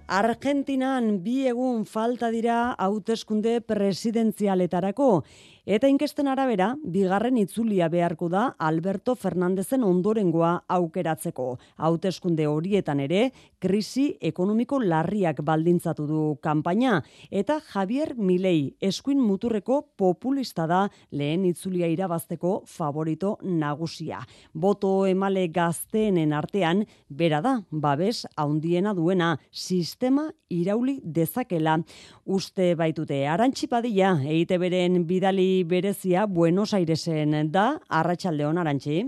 [0.06, 5.24] Argentinan bi egun falta dira hauteskunde presidentzialetarako
[5.66, 11.46] Eta inkesten arabera, bigarren itzulia beharko da Alberto Fernandezen ondorengoa aukeratzeko.
[11.82, 17.00] Hauteskunde horietan ere, krisi ekonomiko larriak baldintzatu du kanpaina.
[17.32, 24.20] Eta Javier Milei, eskuin muturreko populista da lehen itzulia irabazteko favorito nagusia.
[24.54, 31.80] Boto emale gazteenen artean, bera da, babes haundiena duena, sistema irauli dezakela.
[32.22, 39.04] Uste baitute, arantxipadilla, eite beren bidali berezia Buenos Airesen da, arratsaldeon arantzi.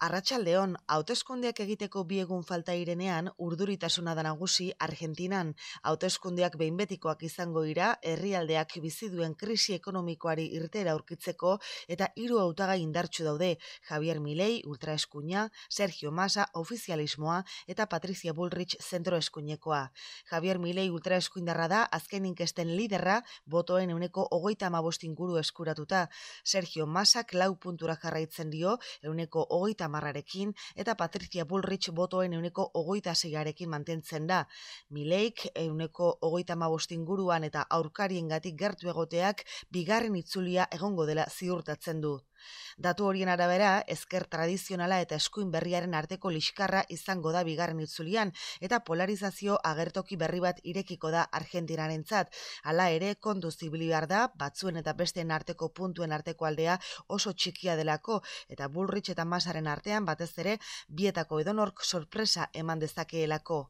[0.00, 5.50] Arratxaldeon, hauteskundeak egiteko biegun falta irenean, urduritasuna da nagusi Argentinan.
[5.90, 11.50] Hauteskundeak behinbetikoak izango ira, herrialdeak bizi duen krisi ekonomikoari irtera aurkitzeko
[11.96, 13.50] eta hiru hautaga indartsu daude,
[13.90, 19.82] Javier Milei, ultraeskuina, Sergio Massa, ofizialismoa eta Patricia Bullrich, zentro eskuinekoa.
[20.32, 26.06] Javier Milei ultraeskuindarra da, azken inkesten liderra, botoen euneko ogoita amabostin guru eskuratuta.
[26.42, 33.14] Sergio Massa, klau puntura jarraitzen dio, euneko ogoita marrarekin eta Patricia Bullrich botoen euneko ogoita
[33.14, 34.40] zeiarekin mantentzen da.
[34.90, 42.00] Mileik euneko ogoita mabostin guruan eta aurkarien gatik gertu egoteak bigarren itzulia egongo dela ziurtatzen
[42.00, 42.18] du.
[42.78, 48.80] Datu horien arabera, ezker tradizionala eta eskuin berriaren arteko liskarra izango da bigarren itzulian eta
[48.86, 52.32] polarizazio agertoki berri bat irekiko da Argentinaren zat.
[52.64, 57.76] Hala ere, kondu zibili behar da, batzuen eta besteen arteko puntuen arteko aldea oso txikia
[57.76, 60.56] delako eta Bullrich eta Masaren artean batez ere
[60.88, 63.66] bietako edonork sorpresa eman dezakeelako.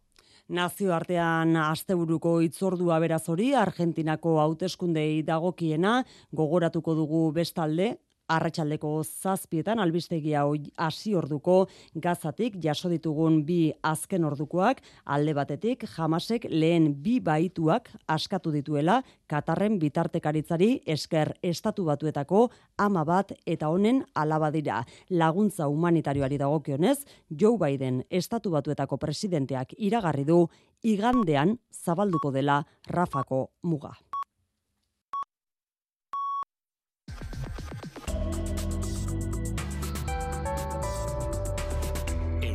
[0.51, 5.93] Nazio artean asteburuko itzordua beraz hori Argentinako hauteskundei dagokiena
[6.41, 7.93] gogoratuko dugu bestalde
[8.31, 10.45] arratsaldeko zazpietan albistegia
[10.77, 11.57] hasi orduko
[11.95, 19.79] gazatik jaso ditugun bi azken ordukoak alde batetik jamasek lehen bi baituak askatu dituela Katarren
[19.79, 26.99] bitartekaritzari esker estatu batuetako ama bat eta honen alaba dira laguntza humanitarioari dagokionez
[27.31, 30.47] Joe Biden estatu batuetako presidenteak iragarri du
[30.83, 33.95] igandean zabalduko dela Rafako muga.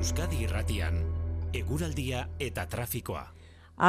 [0.06, 1.00] Euskadi Irratian,
[1.58, 3.24] eguraldia eta trafikoa.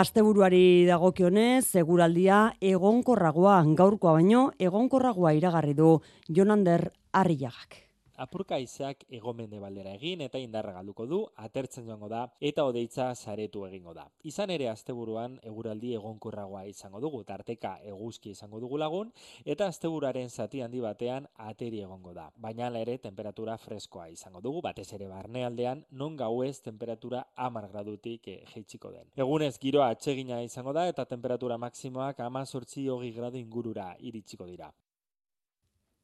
[0.00, 2.38] Asteburuari dagokionez, eguraldia
[2.70, 5.90] egonkorragoa, gaurkoa baino egonkorragoa iragarri du
[6.38, 7.86] Jonander Arriagak.
[8.16, 13.66] Apurka izak egomende baldera egin eta indarra galduko du, atertzen joango da eta odeitza saretu
[13.66, 14.07] egingo da.
[14.24, 19.12] Izan ere asteburuan eguraldi egonkorragoa izango dugu, tarteka eguzki izango dugu lagun
[19.44, 22.31] eta asteburaren zati handi batean ateri egongo da.
[22.37, 28.38] Baina ere temperatura freskoa izango dugu, batez ere barnealdean non gauez temperatura amar gradutik e,
[28.55, 29.12] jeitsiko den.
[29.16, 34.72] Egunez giroa atsegina izango da eta temperatura maksimoak ama sortzi hogi gradu ingurura iritsiko dira.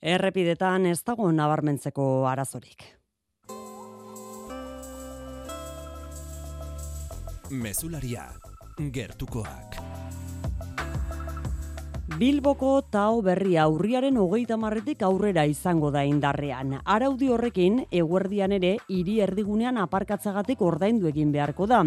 [0.02, 2.82] Errepidetan ez dago nabarmentzeko arazorik.
[7.54, 8.24] Mesularia,
[8.90, 9.78] gertukoak.
[12.18, 16.74] Bilboko tao berria aurriaren hogeita marretik aurrera izango da indarrean.
[16.84, 21.84] Araudi horrekin, eguerdian ere, hiri erdigunean aparkatzagatik ordaindu egin beharko da.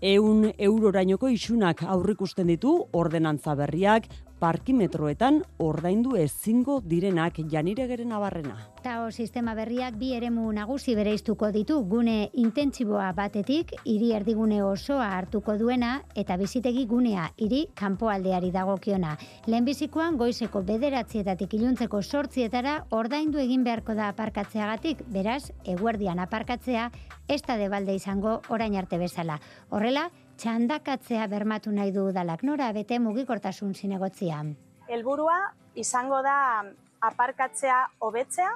[0.00, 4.08] Eun eurorainoko isunak aurrikusten ditu, ordenantza berriak,
[4.40, 8.56] parkimetroetan ordaindu ezingo direnak janiregeren abarrena.
[8.82, 15.56] Tao sistema berriak bi eremu nagusi bereiztuko ditu gune intentsiboa batetik hiri erdigune osoa hartuko
[15.58, 19.16] duena eta bizitegi gunea hiri kanpoaldeari dagokiona.
[19.46, 26.90] Lehenbizikoan goizeko bederatzietatik iluntzeko sortzietara ordaindu egin beharko da aparkatzeagatik, beraz, eguerdian aparkatzea
[27.28, 29.38] ez da debalde izango orain arte bezala.
[29.70, 34.44] Horrela, txandakatzea bermatu nahi du udalak nora bete mugikortasun zinegotzia.
[34.86, 35.38] Helburua
[35.74, 36.62] izango da
[37.08, 38.52] aparkatzea hobetzea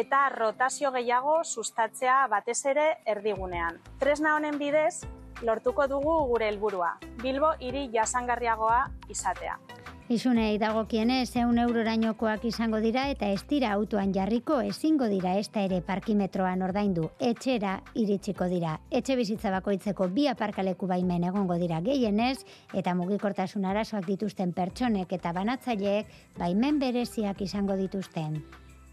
[0.00, 3.78] eta rotazio gehiago sustatzea batez ere erdigunean.
[4.02, 5.06] Tresna honen bidez
[5.46, 6.96] lortuko dugu gure helburua.
[7.22, 9.58] Bilbo hiri jasangarriagoa izatea.
[10.10, 15.76] Izunei dagokienez, eun eurorainokoak izango dira eta ez dira autoan jarriko ezingo dira ez ere
[15.86, 17.04] parkimetroan ordaindu.
[17.28, 18.72] Etxera iritsiko dira.
[18.90, 22.40] Etxe bizitza bakoitzeko bi aparkaleku baimen egongo dira gehienez
[22.74, 28.42] eta mugikortasun arazoak dituzten pertsonek eta banatzaileek baimen bereziak izango dituzten.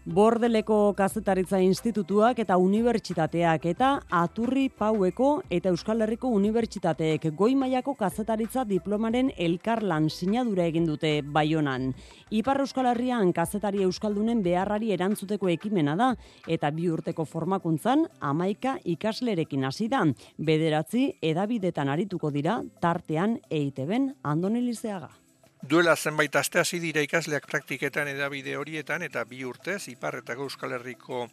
[0.08, 8.64] Bordeleko Kazetaritza Institutuak eta Unibertsitateak eta Aturri Paueko eta Euskal Herriko Unibertsitateek goi mailako kazetaritza
[8.64, 11.90] diplomaren elkarlan sinadura egin dute Baionan.
[12.30, 16.14] Ipar Euskal Herrian kazetari euskaldunen beharrari erantzuteko ekimena da
[16.48, 20.06] eta bi urteko formakuntzan amaika ikaslerekin hasi da.
[20.38, 25.27] Bederatzi edabidetan arituko dira tartean EITB-en Andoni Lizeaga.
[25.62, 30.76] Duela zenbait aste hasi dira ikasleak praktiketan edabide horietan eta bi urtez Ipar eta Euskal
[30.76, 31.24] Herriko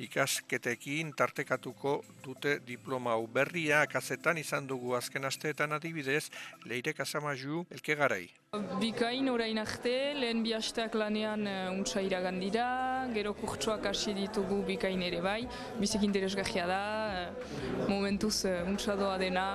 [0.00, 6.30] ikasketekin tartekatuko dute diploma hau berria kazetan izan dugu azken asteetan adibidez
[6.64, 8.24] Leire Kasamaju elke garai.
[8.80, 12.66] Bikain orain arte, lehen bi hasteak lanean uh, untsa iragan dira,
[13.12, 15.40] gero kurtsuak hasi ditugu bikain ere bai,
[15.78, 16.82] bizik interesgahia da,
[17.28, 19.48] uh, momentuz uh, untsa doa dena.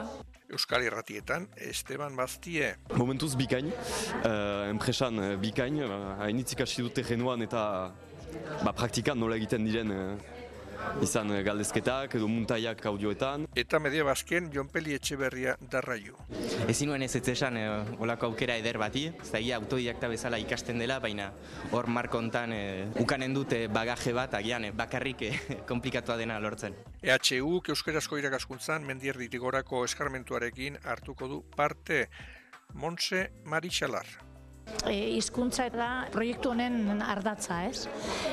[0.50, 2.74] Euskal Irratietan, Esteban Bastie.
[2.98, 7.62] Momentuz bikain, uh, enpresan uh, bikain, uh, hainitzik hasi dute genuan eta
[8.64, 10.39] ba, praktikan nola egiten diren uh,
[11.04, 13.46] izan eh, galdezketak edo muntaiak audioetan.
[13.58, 16.18] Eta media bazken, Jonpeli Etxeberria darraio.
[16.68, 17.66] Ezin nuen ez ez esan e,
[18.00, 21.32] olako aukera eder bati, zaila autodidakta bezala ikasten dela, baina
[21.72, 22.62] hor markontan e,
[23.02, 25.34] ukanen dute bagaje bat, agian e, bakarrik e,
[25.70, 26.78] komplikatua dena lortzen.
[27.02, 32.08] EHU, Euskarazko irakaskuntzan, mendier ditigorako eskarmentuarekin hartuko du parte
[32.74, 34.29] Montse Marixalar.
[34.88, 37.88] E, hizkuntza eta proiektu honen ardatza, ez?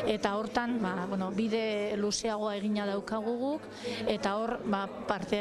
[0.07, 3.68] Eta hortan, ba, bueno, bide luzeagoa egina daukagu guk
[4.07, 5.38] eta hor, ba, parte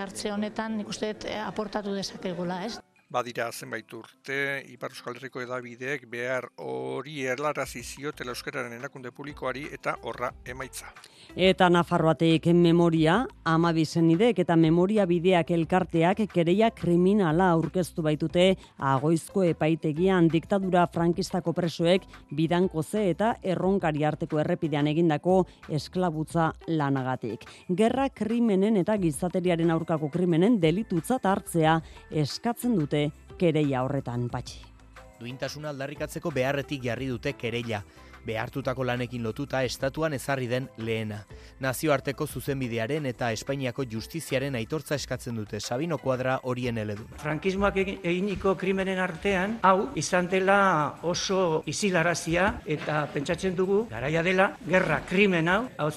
[0.00, 2.85] hartze honetan ikuste aportatu dezakegula, ez?
[3.08, 9.94] Badira zenbait urte, Ipar Euskal Herriko edabideek behar hori erlarazi ziote euskararen erakunde publikoari eta
[10.02, 10.90] horra emaitza.
[11.36, 18.48] Eta Nafarroateik memoria, ama bizenidek eta memoria bideak elkarteak kereia kriminala aurkeztu baitute
[18.78, 27.46] agoizko epaitegian diktadura frankistako presoek bidankoze eta erronkari arteko errepidean egindako esklabutza lanagatik.
[27.70, 31.78] Gerra krimenen eta gizateriaren aurkako krimenen delitutzat hartzea
[32.10, 32.95] eskatzen dute
[33.38, 34.62] kereia horretan patxi.
[35.20, 37.82] Duintasuna aldarrikatzeko beharretik jarri dute kereia
[38.26, 41.22] behartutako lanekin lotuta estatuan ezarri den lehena.
[41.60, 47.08] Nazioarteko zuzenbidearen eta Espainiako justiziaren aitortza eskatzen dute Sabino Kuadra horien eledun.
[47.22, 50.58] Frankismoak eginiko krimenen artean, hau izan dela
[51.02, 55.90] oso izilarazia eta pentsatzen dugu, garaia dela, gerra krimen hau, hau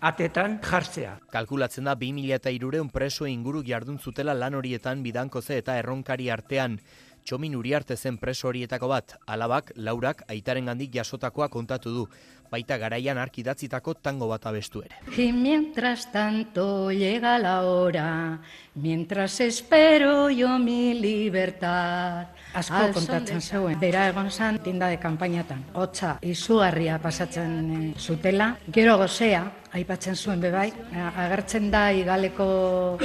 [0.00, 1.16] atetan jartzea.
[1.32, 6.78] Kalkulatzen da 2000 eta irureun preso inguru jardun zutela lan horietan bidankoze eta erronkari artean.
[7.24, 12.06] Txomin Uriarte zen preso horietako bat, alabak, laurak, aitaren gandik jasotakoa kontatu du,
[12.52, 14.98] baita garaian arkidatzitako tango bat abestu ere.
[15.16, 18.40] Y mientras tanto llega la hora,
[18.74, 22.28] mientras espero yo mi libertad.
[22.54, 25.64] Asko kontatzen zeuen, bera egon zan tinda de kampainatan.
[25.72, 28.56] Hotza, izugarria pasatzen eh, zutela.
[28.68, 30.68] Gero gozea, aipatzen zuen bebai,
[31.16, 32.98] agertzen da igaleko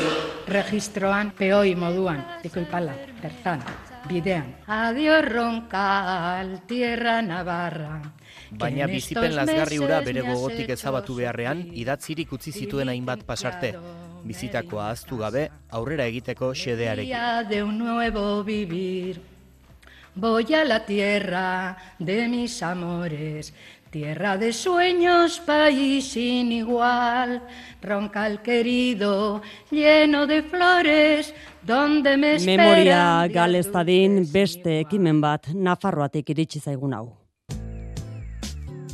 [0.48, 3.64] registroan peoi moduan, diko ipala, bertan
[4.08, 4.56] bidean.
[4.68, 8.02] Adio ronka al tierra navarra.
[8.52, 13.74] Baina bizipen lazgarri ura bere gogotik ezabatu beharrean, idatzirik utzi zituen hainbat pasarte.
[14.28, 17.50] Bizitakoa aztu gabe, aurrera egiteko xedearekin.
[17.50, 19.22] de un nuevo vivir.
[20.16, 23.54] Voy a la tierra de mis amores,
[23.90, 27.42] Tierra de sueños, país sin igual,
[27.82, 29.42] roncal querido,
[29.72, 31.34] lleno de flores.
[31.68, 37.10] Memoria galestadin beste ekimen bat Nafarroatik iritsi zaigun hau.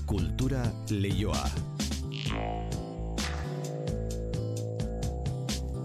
[0.09, 1.72] Kultura leioa.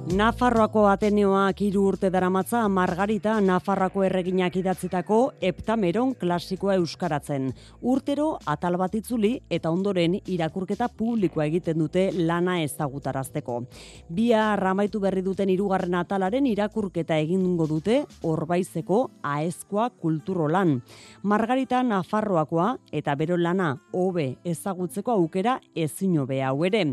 [0.08, 7.50] Nafarroako Ateneoak hiru urte daramatza Margarita Nafarroako erreginak idatzitako Eptameron klasikoa euskaratzen.
[7.92, 13.58] Urtero atal bat itzuli eta ondoren irakurketa publikoa egiten dute lana ezagutarazteko.
[14.08, 20.78] Bia ramaitu berri duten hirugarren atalaren irakurketa egingo dute Orbaizeko Aezkoa kulturolan.
[21.22, 26.86] Margarita Nafarroakoa eta bero lana hobe ezagutzeko aukera ezin hobea hau ere.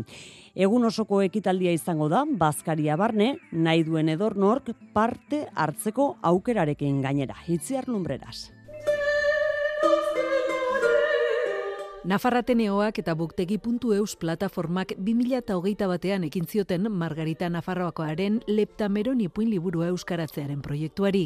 [0.56, 7.36] Egun osoko ekitaldia izango da, Bazkaria barne, nahi duen edornork parte hartzeko aukerarekin gainera.
[7.52, 8.46] Itziar lumbreras.
[12.06, 21.24] Nafarrateneoak eta buktegi.eus plataformak 2008 batean ekin zioten Margarita Nafarroakoaren leptameroni puin liburua euskaratzearen proiektuari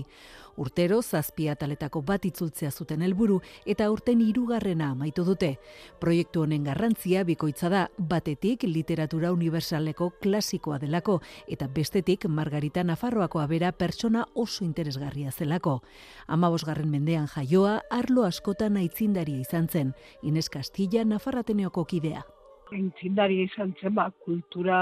[0.61, 5.55] urtero zazpi ataletako bat itzultzea zuten helburu eta urten hirugarrena amaitu dute.
[6.01, 13.73] Proiektu honen garrantzia bikoitza da batetik literatura universaleko klasikoa delako eta bestetik Margarita Nafarroako abera
[13.73, 15.81] pertsona oso interesgarria zelako.
[16.27, 22.25] Ama bosgarren mendean jaioa, arlo askotan aitzindaria izan zen, Ines Castilla Nafarrateneoko kidea.
[22.73, 24.81] Aitzindaria izan zen, ba, kultura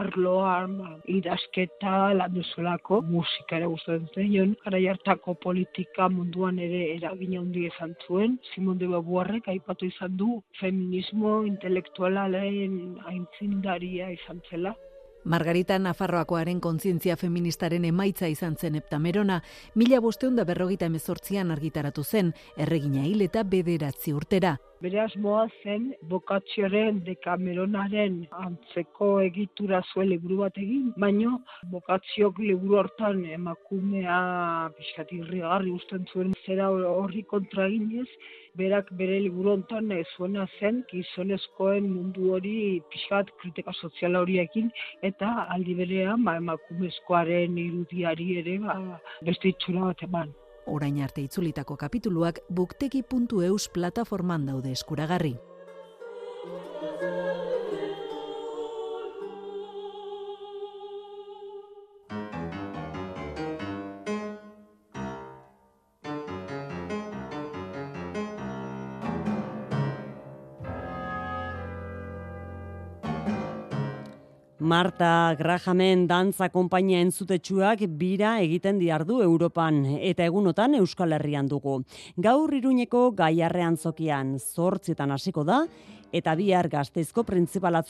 [0.00, 4.54] arloan ba, idazketa lan duzulako musika ere gustatzen zen.
[4.64, 8.38] Gara hartako politika munduan ere eragin handi izan zuen.
[8.52, 12.78] Simon de Beauvoirrek aipatu izan du feminismo intelektualaren
[13.14, 14.76] aintzindaria izan zela.
[15.24, 19.42] Margarita Nafarroakoaren kontzientzia feministaren emaitza izan zen eptamerona,
[19.74, 24.56] mila bosteun da berrogita emezortzian argitaratu zen, erregina hil eta bederatzi urtera.
[24.84, 28.14] Bere asmoa zen bokatzioaren dekameronaren
[28.44, 31.32] antzeko egitura zuen liburu bat egin, baino
[31.72, 34.16] bokatziok liburu hortan emakumea
[34.78, 38.08] pixkatirri garri usten zuen zera horri kontra ginez,
[38.62, 42.58] berak bere liburu hontan zuena zen gizonezkoen mundu hori
[42.94, 44.72] pixkat kritika soziala horiekin
[45.02, 48.82] eta aldi berean ba, emakumezkoaren irudiari ere ba,
[49.28, 50.32] beste itxura bat eman.
[50.70, 55.32] Orain arte itzulitako kapituluak buktegi.eus plataforman daude eskuragarri.
[74.70, 81.80] Marta Grahamen dantza konpainia entzutetsuak bira egiten diardu Europan eta egunotan Euskal Herrian dugu.
[82.14, 85.64] Gaur iruñeko gaiarrean zokian zortzietan hasiko da
[86.12, 87.80] eta bihar gazteizko printzipal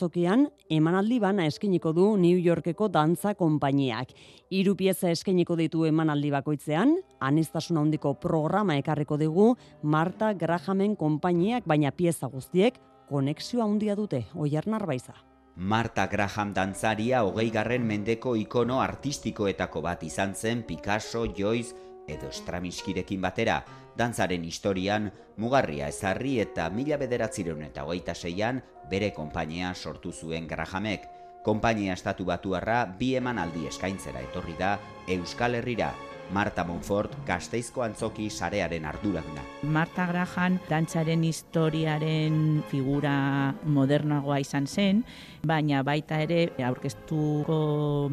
[0.70, 4.08] emanaldi bana eskeniko du New Yorkeko dantza konpainiak.
[4.48, 11.90] Hiru pieza eskeniko ditu emanaldi bakoitzean, anistasun handiko programa ekarriko dugu Marta Grahamen konpainiak baina
[11.90, 15.29] pieza guztiek konexio handia dute, oiar narbaiza.
[15.60, 21.76] Marta Graham dantzaria hogei garren mendeko ikono artistikoetako bat izan zen Picasso, Joyce
[22.08, 23.58] edo Straminskirekin batera,
[23.92, 31.04] dantzaren historian mugarria ezarri eta mila bederatzireun eta hogeita seian bere konpainia sortu zuen Grahamek.
[31.44, 34.78] Konpainia estatu batuarra bi eman aldi eskaintzera etorri da
[35.12, 35.92] Euskal Herrira,
[36.32, 39.42] Marta Monfort gazteizko antzoki sarearen arduraduna.
[39.66, 45.02] Marta Graham dantzaren historiaren figura modernagoa izan zen,
[45.46, 47.58] baina baita ere aurkeztuko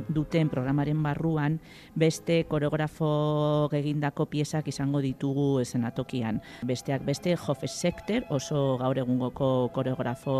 [0.09, 1.59] duten programaren barruan
[1.95, 6.41] beste koreografo egindako piezak izango ditugu esenatokian.
[6.65, 10.37] Besteak beste Jofe Sekter oso gaur egungoko koreografo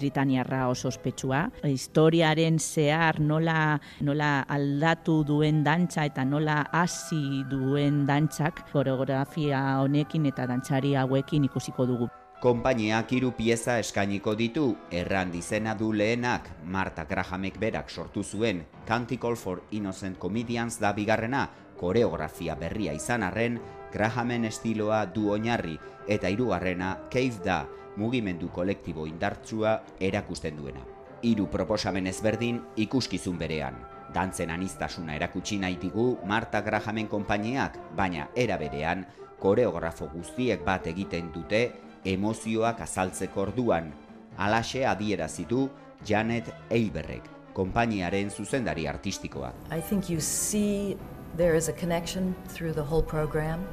[0.00, 1.46] britaniarra oso ospetsua.
[1.64, 10.26] Historiaren zehar nola, nola aldatu duen dantza eta nola hasi hasi duen dantzak koreografia honekin
[10.26, 12.08] eta dantzari hauekin ikusiko dugu.
[12.42, 19.36] Konpainiak hiru pieza eskainiko ditu, erran dizena du lehenak Marta Grahamek berak sortu zuen, Canticle
[19.36, 21.48] for Innocent Comedians da bigarrena,
[21.78, 23.60] koreografia berria izan arren,
[23.92, 25.78] Grahamen estiloa du oinarri,
[26.08, 30.82] eta hirugarrena Cave da, mugimendu kolektibo indartsua erakusten duena.
[31.22, 38.56] Hiru proposamen ezberdin ikuskizun berean dantzen anistasuna erakutsi nahi digu Marta Grahamen konpainiak, baina era
[38.56, 39.04] berean
[39.40, 41.62] koreografo guztiek bat egiten dute
[42.04, 43.92] emozioak azaltzeko orduan.
[44.38, 45.68] Alaxe adierazitu
[46.06, 49.52] Janet Eilberrek, konpainiaren zuzendari artistikoa.
[49.70, 50.96] I think you see
[51.36, 53.66] there is a connection through the whole program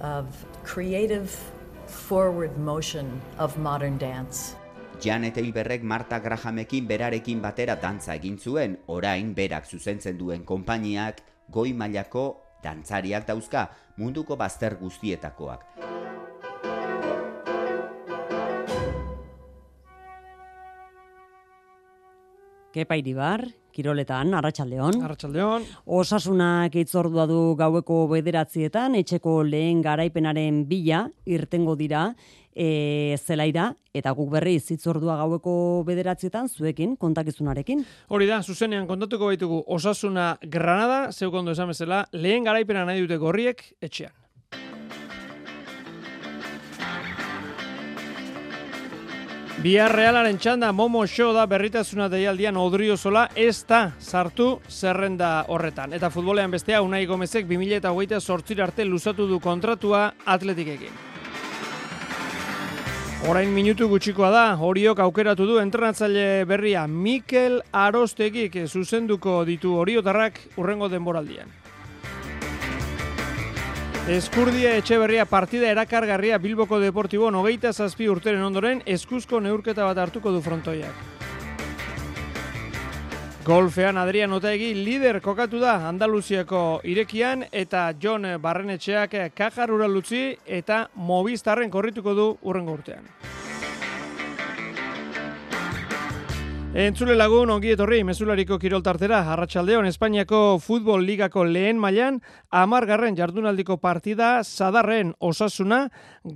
[0.00, 0.26] of
[0.64, 1.30] creative
[1.86, 4.56] forward motion of modern dance.
[5.02, 11.20] Janet Eilberrek Marta Grahamekin berarekin batera dantza egin zuen, orain berak zuzentzen duen konpainiak
[11.52, 12.28] goi mailako
[12.64, 13.68] dantzariak dauzka
[14.00, 15.95] munduko bazter guztietakoak.
[22.76, 23.40] Kepa iribar,
[23.72, 24.98] Kiroletan, Arratxaldeon.
[25.06, 25.62] Arratxaldeon.
[25.96, 32.02] Osasunak itzordua du gaueko bederatzietan, etxeko lehen garaipenaren bila, irtengo dira,
[32.52, 35.56] e, zelaira, eta guk berri zitzordua gaueko
[35.88, 37.80] bederatzietan, zuekin, kontakizunarekin.
[38.12, 43.70] Hori da, zuzenean kontatuko baitugu osasuna Granada, zeukondo esan bezala, lehen garaipena nahi dute gorriek,
[43.80, 44.12] etxean.
[49.56, 55.94] Bihar realaren txanda Momo Show da berritasuna deialdian Odriozola ez da sartu zerrenda horretan.
[55.96, 60.92] Eta futbolean bestea Unai Gomezek 2008 sortzir arte luzatu du kontratua atletikekin.
[63.32, 70.92] Orain minutu gutxikoa da, horiok aukeratu du entrenatzaile berria Mikel Arostegik zuzenduko ditu horiotarrak urrengo
[70.92, 71.48] denboraldian.
[74.06, 74.94] Eskurdia etxe
[75.26, 80.94] partida erakargarria Bilboko Deportibo nogeita zazpi urteren ondoren eskuzko neurketa bat hartuko du frontoiak.
[83.42, 91.70] Golfean Adrian Otaegi lider kokatu da Andaluziako irekian eta John Barrenetxeak kajar uralutzi eta Movistarren
[91.70, 93.02] korrituko du urrengo urtean.
[96.76, 102.18] Entzule lagun ongi etorri mezulariko kiroltartera Arratsaldeon Espainiako Futbol Ligako lehen mailan
[102.52, 105.78] amargarren jardunaldiko partida Zadarren Osasuna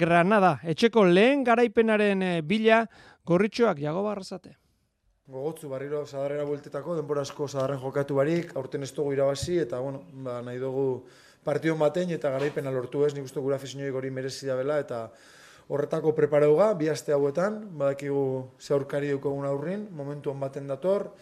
[0.03, 0.55] Granada.
[0.65, 2.79] Etxeko lehen garaipenaren bila
[3.29, 4.55] gorritxoak jago barrazate.
[5.29, 10.07] Gogotzu barriro zadarrera bueltetako, denbora asko zadarren jokatu barik, aurten ez dugu irabazi, eta bueno,
[10.25, 11.05] ba, nahi dugu
[11.45, 15.11] partio batein eta garaipena lortu ez, nik uste gura afizinoi gori merezi da bela, eta
[15.71, 18.25] horretako prepareuga, bi aste hauetan, badakigu
[18.59, 21.13] ze aurkari dukogun aurrin, momentu baten dator,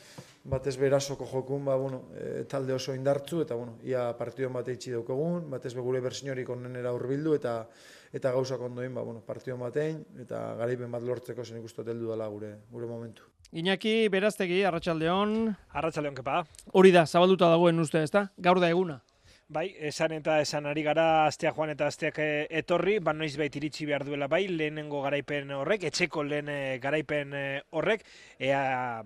[0.48, 4.94] batez berazoko jokun, ba, bueno, e, talde oso indartzu, eta bueno, ia partio bat eitzi
[4.94, 7.66] daukogun, batez be gure bersiniorik onenera urbildu, eta
[8.12, 12.28] eta gauzak ondoin, ba, bueno, partio batein, eta garaipen bat lortzeko zen ikustu teldu dela
[12.32, 13.28] gure, gure momentu.
[13.52, 15.54] Iñaki, beraztegi, Arratxaldeon.
[15.76, 16.42] Arratxaldeon, kepa.
[16.72, 18.30] Hori da, zabalduta dagoen uste, ezta?
[18.40, 19.02] Gaur da eguna.
[19.48, 23.54] Bai, esan eta esan ari gara astea joan eta asteak eh, etorri, ba noiz bait
[23.56, 28.04] iritsi behar duela bai, lehenengo garaipen horrek, etxeko lehen eh, garaipen eh, horrek,
[28.44, 28.58] ea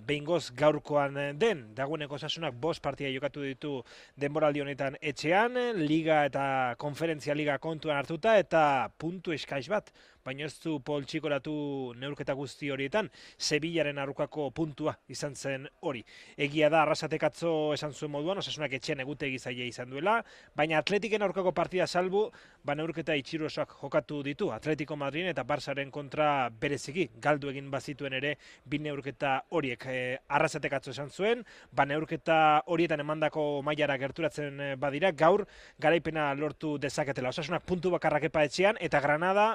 [0.08, 3.76] behingoz gaurkoan den, dagoeneko osasunak bost partia jokatu ditu
[4.18, 8.64] denboraldi honetan etxean, liga eta konferentzia liga kontuan hartuta, eta
[8.98, 11.54] puntu eskaiz bat, baina ez du poltsikoratu
[11.98, 16.04] neurketa guzti horietan, Sevillaren arukako puntua izan zen hori.
[16.36, 20.20] Egia da, arrasatekatzo esan zuen moduan, osasunak etxean egute gizaia izan duela,
[20.56, 22.28] baina atletiken aurkako partida salbu,
[22.64, 28.36] ba neurketa itxirosak jokatu ditu, Atletico Madrid eta Barsaren kontra bereziki, galdu egin bazituen ere,
[28.64, 29.98] bi neurketa horiek e,
[30.28, 35.44] arrasatekatzo esan zuen, ba neurketa horietan emandako mailara gerturatzen eh, badira, gaur
[35.82, 37.32] garaipena lortu dezaketela.
[37.34, 39.46] Osasunak puntu bakarrak epa etxean, eta Granada,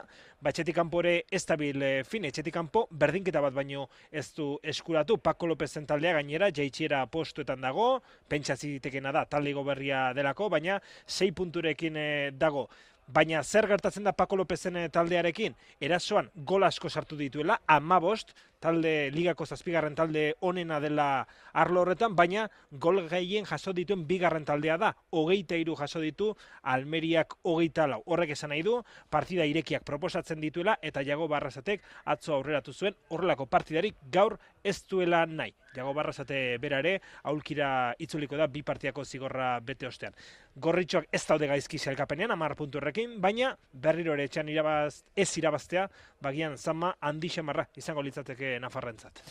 [0.42, 5.18] ba etxetik kanpo ere estabil e, fin, etxetik kanpo berdinketa bat baino ez du eskuratu,
[5.18, 11.32] Paco López taldea gainera, jaitxiera postuetan dago, pentsa zitekena da, talde berria delako, baina sei
[11.32, 12.68] punturekin e, dago.
[13.08, 15.54] Baina zer gertatzen da Paco Lopezen taldearekin?
[15.80, 22.16] Erasoan gol asko sartu dituela, ama bost, talde ligako zazpigarren talde onena dela arlo horretan,
[22.16, 24.94] baina gol gehien jaso dituen bigarren taldea da.
[25.12, 26.34] Hogeita iru jaso ditu,
[26.64, 28.02] Almeriak hogeita lau.
[28.06, 28.80] Horrek esan nahi du,
[29.10, 35.26] partida irekiak proposatzen dituela, eta jago barrazatek atzo aurreratu zuen, horrelako partidarik gaur ez duela
[35.26, 35.54] nahi.
[35.78, 36.96] Jago barrazate berare,
[37.30, 40.16] aulkira itzuliko da bi partiako zigorra bete ostean.
[40.58, 45.86] Gorritxoak ez daude gaizki zelkapenean, amar puntu horrekin, baina berriro ere etxean irabaz, ez irabaztea,
[46.24, 49.24] bagian zama handi xamarra izango litzateke Nafarrentzat.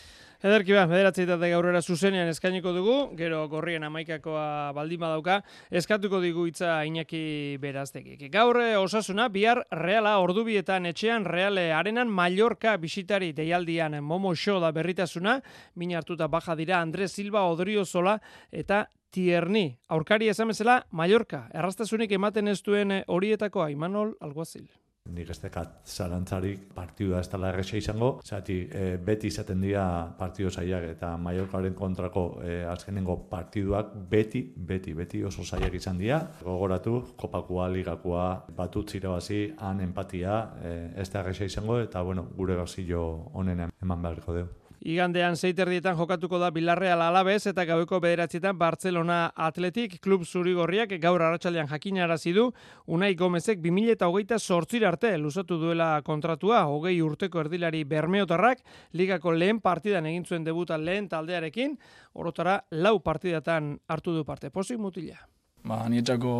[0.45, 5.39] Ederki ba, bederatzeitatek gaurrera zuzenean eskainiko dugu, gero gorrien amaikakoa baldin badauka,
[5.81, 8.27] eskatuko digu hitza Iñaki Beraztekik.
[8.33, 14.75] Gaur eh, osasuna, bihar reala ordubietan etxean reale arenan Mallorca bisitari deialdian Momo Show da
[14.77, 15.41] berritasuna,
[15.75, 18.19] min hartuta baja dira Andres Silva Odrio Zola
[18.53, 19.71] eta Tierni.
[19.89, 24.69] Aurkari esamezela Mallorca, errastasunik ematen ez duen horietako Imanol Alguazil.
[25.15, 29.85] Nik ez dekat zarantzarik partidua ez dela erresa izango, zati e, beti izaten dira
[30.19, 36.21] partidu zaiak eta Mallorcaren kontrako e, azkenengo partiduak beti, beti, beti oso zaiak izan dira.
[36.43, 38.27] Gogoratu, kopakua, ligakua,
[38.57, 44.03] batut zirabazi, han empatia, e, ez da erresa izango eta bueno, gure gazillo honen eman
[44.03, 44.66] beharko dugu.
[44.87, 51.67] Igandean zeiterdietan jokatuko da Bilarreal Alabez eta gaueko bederatzietan Barcelona Atletik Klub Zurigorriak gaur arratsaldean
[51.67, 52.45] jakinarazi du
[52.87, 58.63] Unai Gomezek 2028 sortzir arte luzatu duela kontratua hogei urteko erdilari Bermeotarrak
[58.93, 61.75] ligako lehen partidan egin zuen debutan lehen taldearekin
[62.15, 64.55] orotara lau partidatan hartu du parte.
[64.55, 65.19] Pozik mutila.
[65.67, 66.33] Ba, niretzako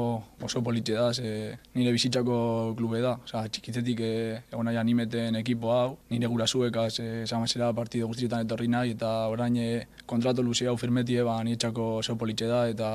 [0.47, 3.17] oso politxe da, ze nire bizitzako klube da.
[3.25, 4.11] Osa, txikitzetik e,
[4.53, 9.57] egon nahi animeten ekipo hau, nire gura zuek, esan partido guztietan etorri nahi, eta orain
[9.57, 12.91] e, kontrato luze hau firmetie, ba, niretzako oso politxe da, eta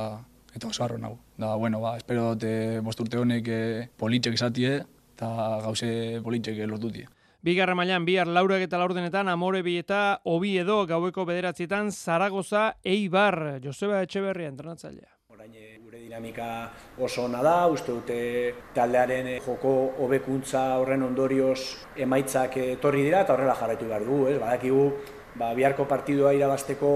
[0.56, 1.18] eta oso arro nahu.
[1.38, 3.62] Da, bueno, ba, espero dute bosturte honek e,
[3.98, 4.76] politxek esatie,
[5.16, 7.10] eta gauze politxek lortutie.
[7.44, 13.58] Bigarra mailan bihar laurak eta laurdenetan amore bi eta obi edo gaueko bederatzietan Zaragoza Eibar
[13.64, 15.11] Joseba Etxeberria entrenatzailea
[16.12, 18.20] dinamika oso ona da, uste dute
[18.76, 19.72] taldearen eh, joko
[20.04, 21.60] hobekuntza horren ondorioz
[21.96, 24.38] emaitzak etorri dira eta horrela jarraitu behar dugu, ez?
[24.42, 24.86] Badakigu,
[25.39, 26.94] ba, biharko partidua irabasteko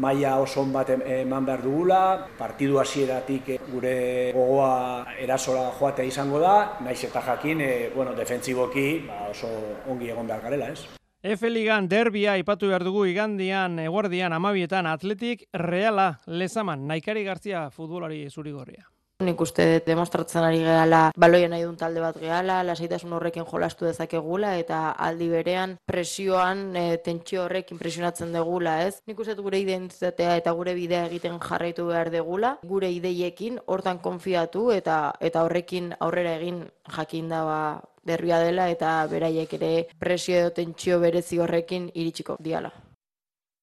[0.00, 2.02] maila oso on bat eman behar dugula,
[2.38, 3.96] partidu hasieratik eh, gure
[4.36, 9.52] gogoa erasola joatea izango da, naiz eta jakin, e, bueno, defentsiboki ba, oso
[9.88, 10.95] ongi egon behar garela, ez?
[11.26, 18.86] Efeligan derbia ipatu behar dugu igandian, eguardian, amabietan, atletik, reala, lezaman, naikari gartzia futbolari zurigorria.
[19.26, 24.52] Nik uste demostratzen ari gehala baloia nahi duen talde bat gehala, lasaitasun horrekin jolastu dezakegula
[24.60, 29.00] eta aldi berean presioan e, tentsio horrekin presionatzen degula, ez?
[29.08, 34.68] Nik uste gure identitatea eta gure bidea egiten jarraitu behar degula, gure ideiekin hortan konfiatu
[34.76, 36.66] eta eta horrekin aurrera egin
[37.00, 37.60] jakin da ba,
[38.06, 42.72] derbia dela eta beraiek ere presio edo tentsio berezi horrekin iritsiko diala.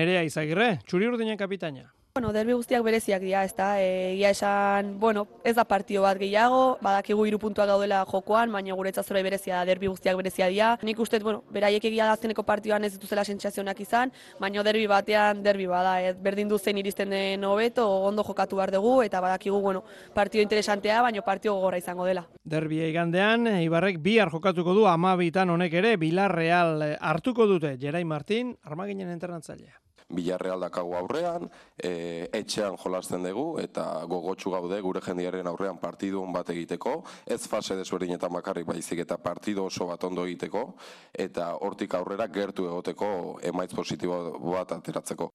[0.02, 1.88] Nerea Izagirre, txuri urdinen kapitaina.
[2.16, 6.78] Bueno, derbi guztiak bereziak dira, ez da, egia esan, bueno, ez da partio bat gehiago,
[6.86, 10.68] badakigu hiru puntuak gaudela jokoan, baina gure etzazora berezia da, derbi guztiak berezia dira.
[10.86, 15.42] Nik uste, bueno, beraiek egia da azkeneko partioan ez dituzela sentsazionak izan, baina derbi batean
[15.42, 19.58] derbi bada, ez berdin du zein iristen den hobeto, ondo jokatu behar dugu, eta badakigu,
[19.66, 19.82] bueno,
[20.14, 22.28] partio interesantea, baina partio gogorra izango dela.
[22.44, 28.54] Derbi igandean, Ibarrek bihar jokatuko du amabitan honek ere, Bilar Real hartuko dute, Jerai Martin,
[28.62, 29.80] armaginen internatzailea.
[30.16, 36.34] Bilarreal dakago aurrean, e, etxean jolasten dugu eta gogotsu gaude gure jendiaren aurrean partidu on
[36.34, 40.66] bat egiteko, ez fase desberdinetan bakarrik baizik eta partidu oso bat ondo egiteko
[41.14, 44.20] eta hortik aurrera gertu egoteko emaitz positibo
[44.52, 45.32] bat ateratzeko.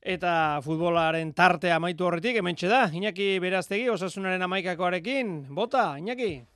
[0.00, 6.46] Eta futbolaren tarte amaitu horretik, hemen da, Iñaki Beraztegi, osasunaren amaikakoarekin, bota, Iñaki?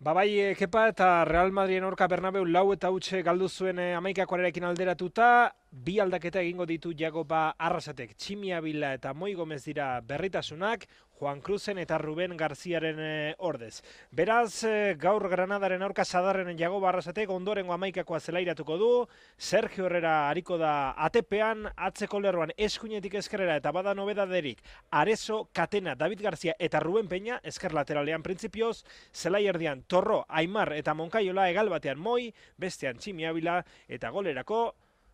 [0.00, 3.94] Ba bai, eh, Kepa eta Real Madriden orka Bernabeu lau eta utxe galdu zuen eh,
[3.94, 10.86] amaikakoarekin alderatuta, bi aldaketa egingo ditu Jagoba Arrasatek, Tximia Bila eta Moi Gomez dira berritasunak,
[11.20, 13.82] Juan Cruzen eta Ruben Garziaren e, ordez.
[14.10, 18.90] Beraz, e, gaur Granadaren aurka sadarren Jagoba Arrasatek ondorengo amaikakoa zelairatuko du,
[19.38, 26.26] Sergio Herrera hariko da atepean, atzeko lerroan eskuinetik eskerera eta bada nobedaderik, Arezo, Katena, David
[26.26, 28.82] Garzia eta Ruben Peña, esker lateralean printzipioz,
[29.14, 34.70] zelai erdian Torro, Aimar eta Monkaiola egal batean Moi, bestean Tximia Bila eta golerako,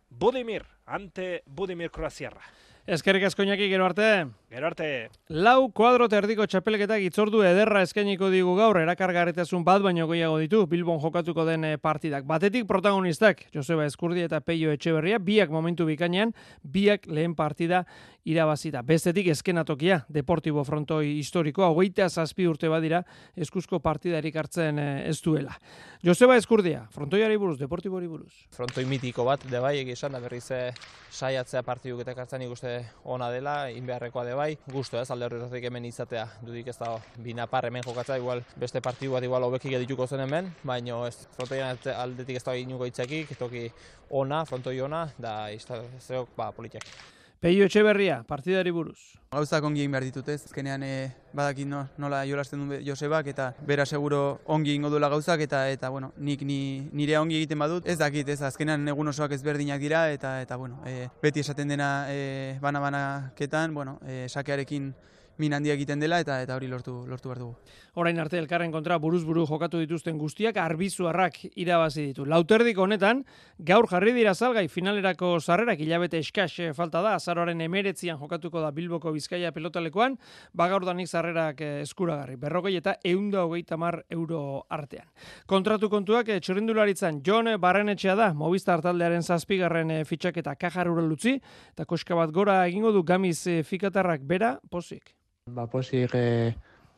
[0.09, 2.41] Budimir, ante Budimir Kroaziarra.
[2.87, 4.27] Eskerrik asko gero arte.
[4.49, 5.09] Gero arte.
[5.27, 11.01] Lau kuadro terdiko txapelketak itzordu ederra eskainiko digu gaur, erakargarritasun bat baino goiago ditu, Bilbon
[11.01, 12.23] jokatuko den eh, partidak.
[12.23, 16.31] Batetik protagonistak, Joseba Eskurdi eta Peio Etxeberria, biak momentu bikainean,
[16.63, 17.83] biak lehen partida
[18.27, 18.81] irabazita.
[18.83, 22.99] Bestetik eskenatokia, Deportibo Frontoi historikoa, hogeita zazpi urte badira,
[23.39, 25.55] eskuzko partidarik hartzen eh, ez duela.
[26.03, 28.33] Joseba Eskurdia, Frontoiari buruz, Deportibori buruz.
[28.55, 30.73] Frontoi mitiko bat, de bai, egizan, da berriz eh,
[31.07, 32.75] saiatzea partiduk eta kartzen ikuste
[33.07, 37.47] ona dela, inbeharrekoa de bai, guztu ez, alde horretatik hemen izatea, dudik ez da, bina
[37.47, 41.79] par hemen jokatza, igual, beste partidu bat igual hobekik edituko zen hemen, baina ez, frontoian
[41.95, 43.69] aldetik ez da inuko itzakik, toki
[44.11, 47.15] ona, frontoi ona, da, iztazeok, ba, politiak.
[47.37, 48.97] Peio Etxeberria, partidari buruz.
[49.29, 50.93] Gauzak ongi egin behar ditut ez, azkenean e,
[51.37, 55.91] badakit no, nola jolasten du Josebak eta bera seguro ongi ingo duela gauzak eta eta
[55.93, 60.07] bueno, nik ni, nire ongi egiten badut, ez dakit, ez azkenean egun osoak ezberdinak dira
[60.09, 64.89] eta eta bueno, e, beti esaten dena e, bana-banaketan, bueno, e, sakearekin
[65.37, 67.55] min handia egiten dela eta eta hori lortu lortu behar dugu.
[67.97, 72.25] Orain arte elkarren kontra buruz buru jokatu dituzten guztiak arbizuarrak irabazi ditu.
[72.29, 73.23] Lauterdik honetan
[73.57, 78.71] gaur jarri dira salgai finalerako sarrerak hilabete eskas eh, falta da azaroaren emeretzian jokatuko da
[78.71, 80.17] Bilboko Bizkaia pelotalekoan,
[80.53, 82.37] ba gaur danik sarrerak eh, eskuragarri.
[82.37, 85.09] Berrogei eta eunda hogeita mar euro artean.
[85.45, 91.37] Kontratu kontuak eh, txorindularitzan John Barrenetxea da, Movistar taldearen zazpigarren fitxaketa kajar lutzi,
[91.73, 95.17] eta koska bat gora egingo du gamiz fikatarrak bera, pozik
[95.47, 96.53] ba, posik e,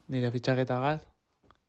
[0.09, 0.99] nire fitxaketa gaz,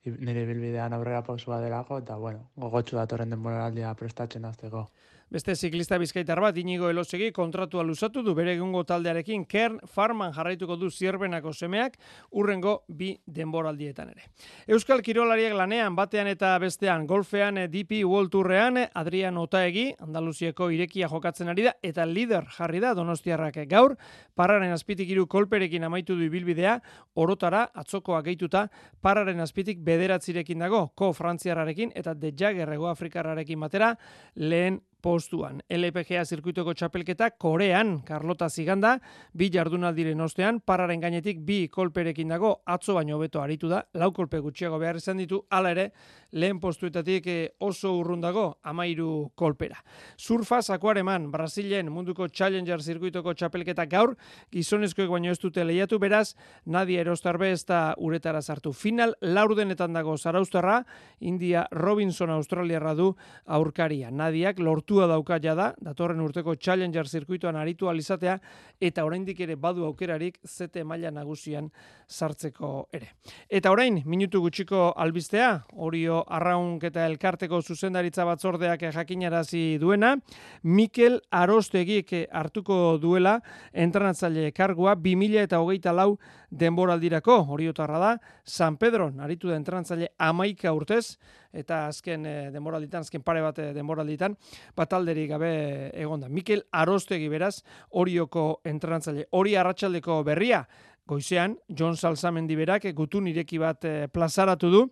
[0.07, 4.87] nire bilbidean aurrera pausua delako, eta bueno, gogotxu datorren denboraldia prestatzen azteko.
[5.31, 10.74] Beste ziklista bizkaitar bat inigo elosegi kontratua luzatu du bere egungo taldearekin Kern Farman jarraituko
[10.74, 11.95] du zierbenako semeak
[12.35, 14.26] urrengo bi denboraldietan ere.
[14.66, 21.55] Euskal Kirolariak lanean batean eta bestean golfean DP World Tourrean Adrian Otaegi Andaluzieko irekia jokatzen
[21.55, 23.95] ari da eta lider jarri da Donostiarrak gaur
[24.35, 26.81] parraren azpitik hiru kolperekin amaitu du ibilbidea
[27.14, 28.66] orotara atzokoa gehituta
[29.01, 33.95] parraren azpitik bederatzirekin dago ko frantziarrarekin eta de Jagger Afrikarrarekin batera
[34.35, 35.61] lehen postuan.
[35.70, 38.96] LPGA zirkuitoko txapelketa Korean, Carlota Ziganda,
[39.32, 44.40] bi jardunaldiren ostean, pararen gainetik bi kolperekin dago, atzo baino hobeto aritu da, lau kolpe
[44.44, 45.86] gutxiago behar izan ditu, hala ere,
[46.32, 49.80] lehen postuetatik eh, oso urrun dago, amairu kolpera.
[50.16, 54.14] Surfa Zakuareman, Brasilen munduko Challenger zirkuitoko txapelketa gaur,
[54.53, 56.34] gizonezkoek baino ez dute lehiatu, beraz,
[56.66, 58.72] Nadia Erostarbe ez da uretara sartu.
[58.72, 60.82] Final, laurdenetan dago Zaraustarra,
[61.20, 63.14] India Robinson Australiarra du
[63.46, 64.11] aurkaria.
[64.11, 68.38] Nadiak lortu lortua dauka da, datorren urteko Challenger zirkuituan aritu alizatea,
[68.80, 71.70] eta oraindik ere badu aukerarik zete maila nagusian
[72.09, 73.12] sartzeko ere.
[73.49, 80.16] Eta orain, minutu gutxiko albistea, orio arraunk eta elkarteko zuzendaritza batzordeak jakinarazi duena,
[80.62, 83.41] Mikel Arostegik hartuko duela
[83.72, 86.18] entranatzaile kargua 2000 eta hogeita lau
[86.51, 91.18] denboraldirako, oriotarra da, San Pedro, aritu da entrantzaile amaika urtez,
[91.53, 94.36] eta azken e, denboralditan, azken pare bat eh, denboralditan,
[94.76, 95.53] batalderi gabe
[95.98, 96.28] egonda.
[96.28, 99.26] Mikel Arostegi beraz, orioko entrantzaile.
[99.36, 100.62] Hori arratsaldeko berria,
[101.11, 104.86] goizean, John Salzamendi berak, gutun ireki bat e, plazaratu du,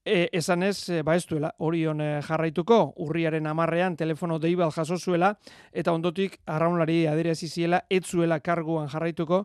[0.00, 5.34] E, esan ez, ba ez duela, orion jarraituko, urriaren amarrean telefono deibal jaso zuela,
[5.76, 9.42] eta ondotik arraunlari aderezi ziela, ez zuela karguan jarraituko,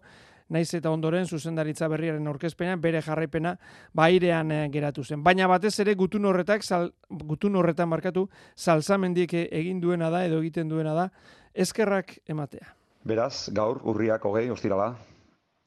[0.49, 3.55] naiz eta ondoren zuzendaritza berriaren aurkezpena bere jarraipena
[3.93, 5.23] bairean eh, geratu zen.
[5.23, 10.69] Baina batez ere gutun horretak sal, gutun horretan markatu salzamendik egin duena da edo egiten
[10.69, 11.09] duena da
[11.53, 12.75] eskerrak ematea.
[13.05, 14.95] Beraz, gaur urriak hogei ostirala,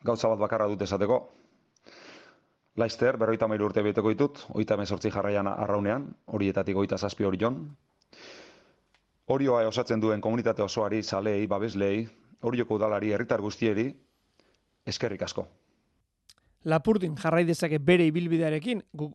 [0.05, 1.20] gauza bat bakarra dut esateko.
[2.79, 7.57] Laister, berroita mailu urte beteko ditut, oita mesortzi jarraian arraunean, horietatik oita zazpi hori jon.
[9.29, 12.07] Horioa osatzen duen komunitate osoari, salei, babeslei,
[12.41, 13.89] horioko udalari, herritar guztieri,
[14.89, 15.47] eskerrik asko.
[16.64, 19.12] Lapurdin jarrai dezake bere ibilbidearekin, gu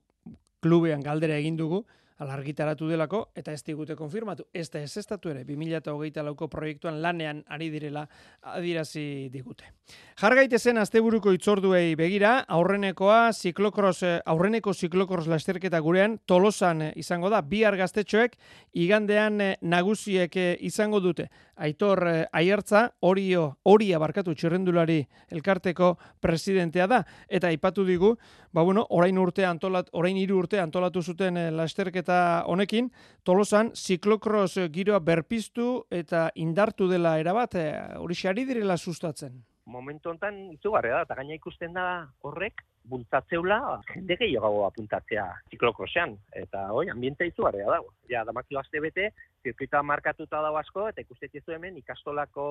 [0.64, 1.84] klubean galdera egin dugu,
[2.22, 4.46] alargitaratu delako, eta ez digute konfirmatu.
[4.54, 8.06] Ez da ez estatu ere, 2008 lauko proiektuan lanean ari direla
[8.54, 9.72] adirazi digute.
[10.22, 18.38] Jargaitezen asteburuko itzorduei begira, aurrenekoa ziklokros, aurreneko ziklokros lasterketa gurean tolosan izango da, bi argaztetxoek
[18.74, 21.30] igandean nagusiek izango dute.
[21.56, 25.02] Aitor Aiertza, horio, horia barkatu txerrendulari
[25.34, 28.16] elkarteko presidentea da, eta aipatu digu,
[28.54, 32.92] ba bueno, orain urte antolat, orain hiru urte antolatu zuten lasterketa eta honekin,
[33.24, 39.42] tolosan ziklokros giroa berpiztu eta indartu dela erabat, eh, hori xari direla sustatzen.
[39.66, 41.86] Momentu honetan izugarria da, eta gaina ikusten da
[42.22, 43.60] horrek, bultzatzeula,
[43.94, 47.94] jende gehiago apuntatzea ziklokrosean, eta hoi, ambiente izugarria dago.
[48.12, 49.10] Ja, damakio azte bete,
[49.44, 52.48] zirkuita markatuta dago asko, eta ikustetzen hemen ikastolako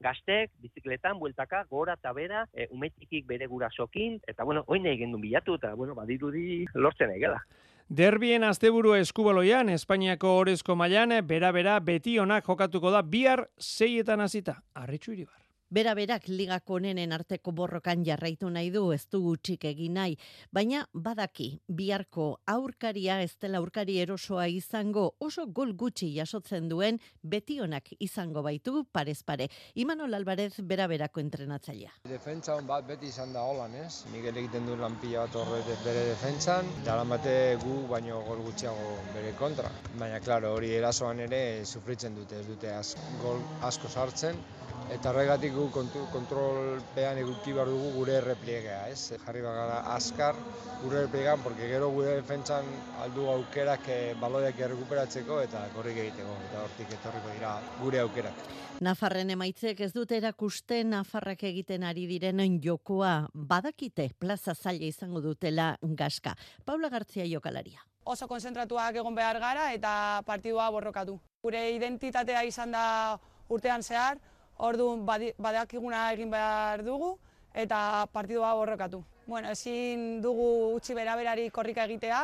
[0.00, 5.20] gaztek, bizikletan, bueltaka, gora eta bera, e, umetikik bere gurasokin, eta bueno, hoi nahi gendun
[5.20, 7.42] bilatu, eta bueno, badirudi lortzen egela.
[7.90, 14.60] Derbien asteburu eskubaloian, Espainiako orezko mailan bera-bera beti onak jokatuko da bihar seietan hasita.
[14.78, 15.39] Arritxu iribar.
[15.70, 20.16] Bera berak ligako onenen arteko borrokan jarraitu nahi du ez du gutxik egin nahi,
[20.50, 21.44] baina badaki
[21.80, 28.42] biharko aurkaria ez dela aurkari erosoa izango oso gol gutxi jasotzen duen beti onak izango
[28.42, 29.46] baitu parez pare.
[29.76, 31.92] Imanol Alvarez bera berako entrenatzailea.
[32.10, 34.02] Defentsa on bat beti izan da holan, ez?
[34.10, 39.70] Miguel egiten du lanpila bat horre bere defentsan, daramate gu baino gol gutxiago bere kontra.
[40.02, 43.38] Baina, klaro, hori erasoan ere sufritzen dute, ez dute az, gol
[43.70, 44.42] asko sartzen,
[44.90, 49.18] eta horregatik gu kontrolpean eguki behar dugu gure errepliegea, ez?
[49.24, 50.38] Jarri bagara askar
[50.82, 52.64] gure errepliegan, porque gero gure defentsan
[53.04, 57.52] aldu aukerak e, baloiak errekuperatzeko eta korrik egiteko, eta hortik etorriko dira
[57.82, 58.48] gure aukerak.
[58.80, 65.74] Nafarren emaitzek ez dute erakuste Nafarrak egiten ari direnen jokoa badakite plaza zaila izango dutela
[65.82, 66.32] gaska.
[66.64, 67.84] Paula Gartzia jokalaria.
[68.08, 71.18] Oso konzentratuak egon behar gara eta partidua borrokatu.
[71.44, 73.18] Gure identitatea izan da
[73.50, 74.16] urtean zehar,
[74.60, 77.14] Orduan badakiguna egin behar dugu
[77.54, 79.02] eta partidua borrokatu.
[79.26, 82.22] Bueno, ezin dugu utzi beraberari korrika egitea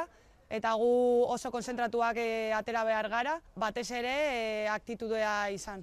[0.51, 0.91] eta gu
[1.27, 5.83] oso konzentratuak eh, atera behar gara, batez ere e, aktitudea izan.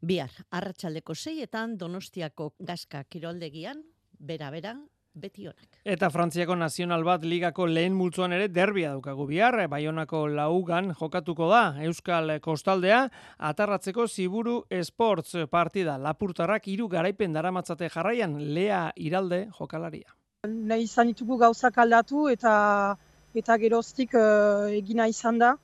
[0.00, 3.84] Bihar, arratsaldeko seietan Donostiako Gaska Kiroldegian,
[4.18, 4.74] bera-bera,
[5.14, 5.78] beti honak.
[5.84, 11.62] Eta Frantziako nazional bat ligako lehen multzuan ere derbia daukagu bihar, Baionako laugan jokatuko da
[11.86, 13.08] Euskal Kostaldea,
[13.38, 15.98] atarratzeko Ziburu Sports partida.
[15.98, 20.14] Lapurtarrak hiru garaipen daramatzate jarraian, lea iralde jokalaria.
[20.48, 22.96] Nahi izan ditugu gauzak aldatu eta
[23.34, 25.54] eta geroztik uh, egina izan da.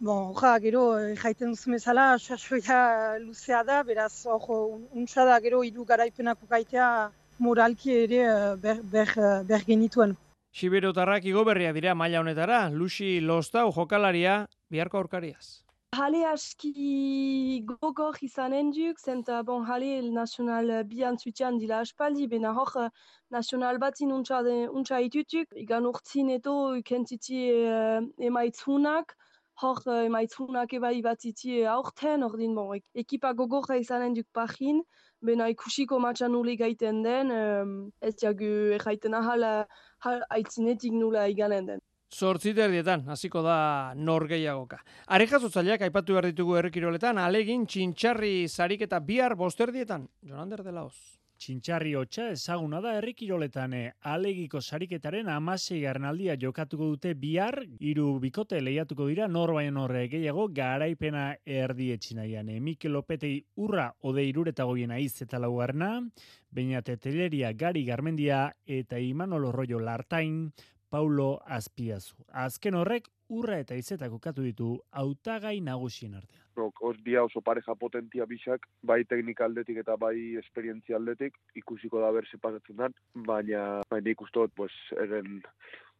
[0.00, 2.16] Bon, ja, gero, eh, jaiten duzu bezala,
[3.24, 6.86] luzea da, beraz, hor, untsa da, gero, hiru garaipenako gaitea
[7.40, 10.14] moralki ere eh, ber, ber, eh, ber genituen.
[10.52, 15.62] Siberotarrak igoberria dira maila honetara, Lucy Lostau jokalaria biharko aurkariaz.
[15.98, 22.70] Hale aski gogor izanen duk, zenta bon hale nazional bian zutean dila aspaldi, bena hor
[23.36, 24.38] nazional batin untsa,
[24.70, 27.98] untsa itutuk, igan urtzin eto ikentiti uh,
[28.30, 29.16] emaitzunak,
[29.62, 34.84] hor emaitzunak ebai bat iti aurten, ordin bon, ekipa gogorra izanen duk pahin,
[35.20, 41.66] bena ikusiko matxan nule gaiten den, um, ez jagu erraiten ahal, ahal aitzinetik nula iganen
[41.66, 41.84] den.
[42.10, 44.80] Zortzit erdietan, hasiko da nor gehiagoka.
[45.14, 50.08] Arejazotzaileak aipatu behar ditugu errekiroletan, alegin txintxarri zarik eta bihar bosterdietan.
[50.26, 51.19] Jonander de Laoz.
[51.40, 58.58] Txintxarri hotxa ezaguna da herrikiroletan eh, alegiko sariketaren amasei garnaldia jokatuko dute bihar, hiru bikote
[58.60, 61.22] lehiatuko dira norbaien horre gehiago garaipena
[61.60, 62.50] erdi etxinaian.
[62.52, 65.94] Eh, Mikel Lopetei urra ode irureta goiena iz eta laugarna,
[66.52, 70.50] baina teteleria gari garmendia eta Imanol Rollo Lartain,
[70.90, 72.20] Paulo Azpiazu.
[72.44, 76.49] Azken horrek urra eta izetak okatu ditu autagai nagusien artean.
[76.80, 82.10] Os dia oso pareja potentia bisak, bai teknika aldetik eta bai esperientzia aldetik, ikusiko da
[82.12, 85.40] berse pasatzen dan, baina baina ikustot, pues, eren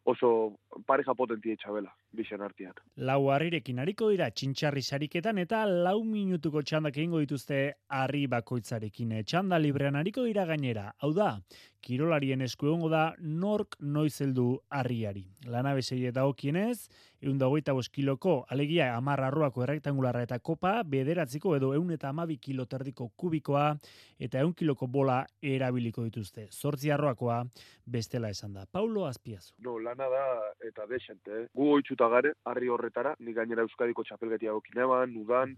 [0.05, 0.57] oso
[0.87, 2.75] pareja potentia itxabela, bixen artian.
[2.97, 7.61] Lau harrirekin hariko dira txintxarri sariketan eta lau minutuko txandak egingo dituzte
[8.01, 9.19] harri bakoitzarekin.
[9.25, 10.91] Txanda librean hariko dira gainera.
[11.05, 11.35] Hau da,
[11.81, 15.25] kirolarien esku da nork noizeldu harriari.
[15.47, 16.89] Lana besei eta okienez,
[17.21, 23.11] egun dagoita kiloko, alegia amarra arroako errektangularra eta kopa, bederatziko edo eun eta amabi kiloterdiko
[23.17, 23.77] kubikoa
[24.19, 26.49] eta eun kiloko bola erabiliko dituzte.
[26.51, 27.45] Zortzi arroakoa
[27.87, 28.67] bestela esan da.
[28.71, 29.55] Paulo Azpiazu.
[29.59, 30.25] No, lana da
[30.67, 31.43] eta desente.
[31.43, 31.47] Eh?
[31.55, 35.55] Gu oitzuta gare, harri horretara, ni gainera Euskadiko txapelgetia gokin eban, udan,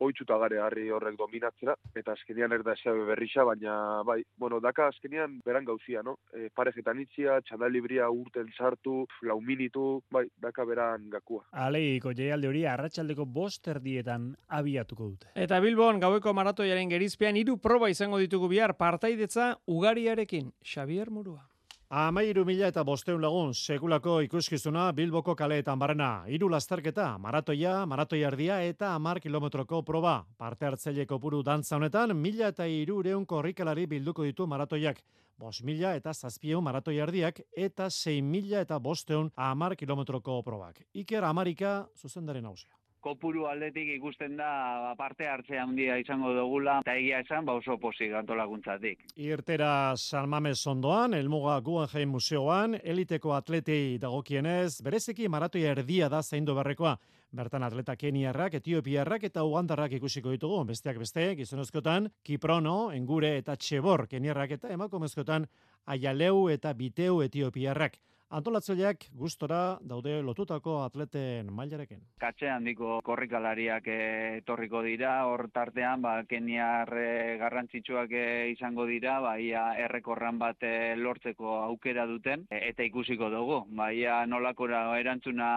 [0.00, 5.40] oitzuta gare harri horrek dominatzera, eta azkenian erda esabe berrixa, baina bai, bueno, daka azkenian
[5.44, 6.18] beran lan gauzia, no?
[6.34, 11.44] E, parejetan itxia, txandalibria urten sartu, lau minitu, bai, daka beran gakua.
[11.52, 15.30] Aleiko jaialde hori arratsaldeko bost erdietan abiatuko dute.
[15.34, 20.52] Eta Bilbon gaueko maratoiaren gerizpean hiru proba izango ditugu bihar partaidetza ugariarekin.
[20.62, 21.51] Xavier Murua.
[21.92, 26.24] Amairu mila eta bosteun lagun, sekulako ikuskizuna Bilboko kaleetan barrena.
[26.24, 30.14] Hiru lasterketa, maratoia, maratoia erdia eta amar kilometroko proba.
[30.40, 35.04] Parte hartzaileko puru dantza honetan, mila eta iru reun korrikalari bilduko ditu maratoiak.
[35.36, 40.86] Bos mila eta zazpieun maratoia erdiak eta sei mila eta bosteun amar kilometroko probak.
[40.94, 42.72] Iker Amarika, zuzendaren hausia
[43.02, 44.48] kopuru aldetik ikusten da
[44.84, 49.06] ba, parte hartzea handia izango dugula eta egia esan ba oso posik antolakuntzatik.
[49.16, 56.54] Irtera San Mames ondoan, Elmuga Guggenheim Museoan, eliteko atletei dagokienez, bereziki maratoia erdia da zaindu
[56.54, 56.96] berrekoa.
[57.32, 60.58] Bertan atleta Keniarrak, Etiopiarrak eta Ugandarrak ikusiko ditugu.
[60.68, 65.48] Besteak beste, gizonezkotan, Kiprono, Engure eta Txebor Keniarrak eta emakumezkotan
[65.86, 67.96] Aialeu eta Biteu Etiopiarrak.
[68.32, 71.98] Antolatzaileak gustora daude lotutako atleten mailarekin.
[72.22, 79.18] Katxe handiko korrikalariak eh, etorriko dira, hor tartean ba, keniar eh, garrantzitsuak eh, izango dira,
[79.20, 80.64] ba, ia errekorran bat
[80.96, 83.58] lortzeko aukera duten, eta ikusiko dugu.
[83.76, 85.50] Ba, ia nolakora erantzuna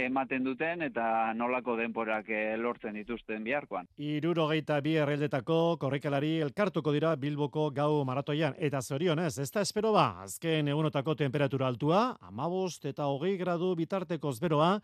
[0.00, 3.90] ematen duten, eta nolako denporak lortzen dituzten biharkoan.
[4.00, 9.92] Iruro geita bi erreldetako korrikalari elkartuko dira Bilboko gau maratoian, eta zorionez, ez da espero
[9.92, 14.76] ba, azken egunotako temperatura altua, amabost eta hogei gradu bitarteko zberoa,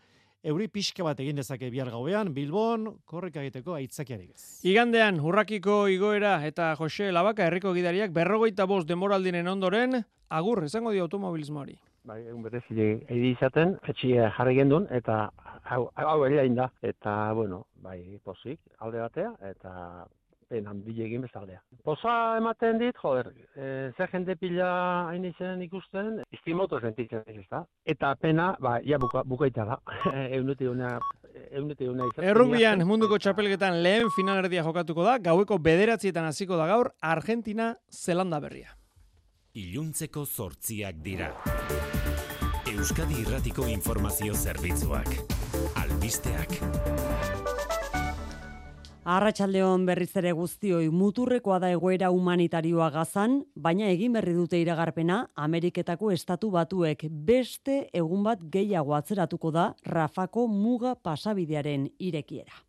[0.43, 4.59] euri pixka bat egin dezake bihar gauean, Bilbon, korrek egiteko aitzakiarik ez.
[4.67, 10.99] Igandean, hurrakiko igoera eta Jose Labaka herriko gidariak berrogeita bost demoraldinen ondoren, agur, esango di
[11.03, 11.75] automobilismoari.
[12.09, 15.29] Bai, egun berezi edi izaten, etxia jarri gendun, eta
[15.65, 16.19] hau, hau
[16.55, 16.69] da.
[16.81, 20.07] Eta, bueno, bai, posik, alde batea, eta
[20.49, 21.61] pena handia egin bezaldea.
[21.85, 24.69] Posa ematen dit, joder, e, ze jende pila
[25.09, 27.63] hain izen ikusten, istimoto sentitzen ez da.
[27.85, 29.79] Eta pena, ba, ja buka, bukaita da.
[30.39, 30.95] Eunete una,
[31.51, 32.27] eunete una izan.
[32.31, 38.41] Errubian munduko txapelketan lehen final erdia jokatuko da, gaueko bederatzietan hasiko da gaur, Argentina, Zelanda
[38.43, 38.75] berria.
[39.59, 41.33] Iluntzeko zortziak dira.
[42.69, 45.09] Euskadi Irratiko Informazio Zerbitzuak.
[45.81, 47.58] Albisteak.
[49.07, 56.11] Arratxaldeon berriz ere guztioi muturrekoa da egoera humanitarioa gazan, baina egin berri dute iragarpena Ameriketako
[56.11, 62.68] estatu batuek beste egun bat gehiago atzeratuko da Rafako muga pasabidearen irekiera.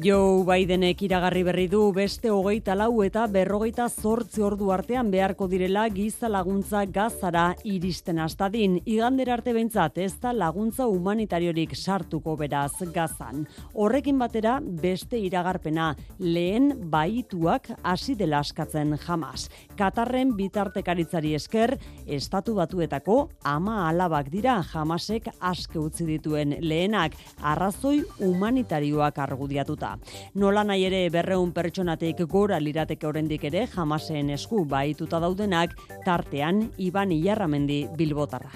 [0.00, 5.82] Joe Bidenek iragarri berri du beste hogeita lau eta berrogeita zortzi ordu artean beharko direla
[5.92, 8.78] giza laguntza gazara iristen astadin.
[8.88, 13.44] Igander arte behintzat ez da laguntza humanitariorik sartuko beraz gazan.
[13.74, 19.50] Horrekin batera beste iragarpena lehen baituak hasi dela askatzen jamas.
[19.76, 21.74] Katarren bitartekaritzari esker,
[22.06, 29.89] estatu batuetako ama alabak dira jamasek aske utzi dituen lehenak arrazoi humanitarioak argudiatuta.
[30.34, 37.12] Nola nahi ere berreun pertsonatik gora lirateke oraindik ere jamasen esku baituta daudenak tartean Iban
[37.12, 38.50] Ilarramendi Bilbotarra.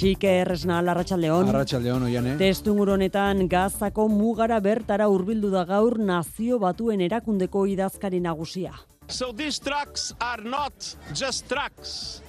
[0.00, 1.50] Xike erresna Arratsaldeon.
[1.52, 2.36] Arratsaldeon oian, eh?
[2.40, 8.72] Testu honetan Gazako mugara bertara hurbildu da gaur nazio batuen erakundeko idazkari nagusia.
[9.08, 12.22] So these trucks are not just trucks.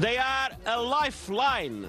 [0.00, 1.86] They are a lifeline.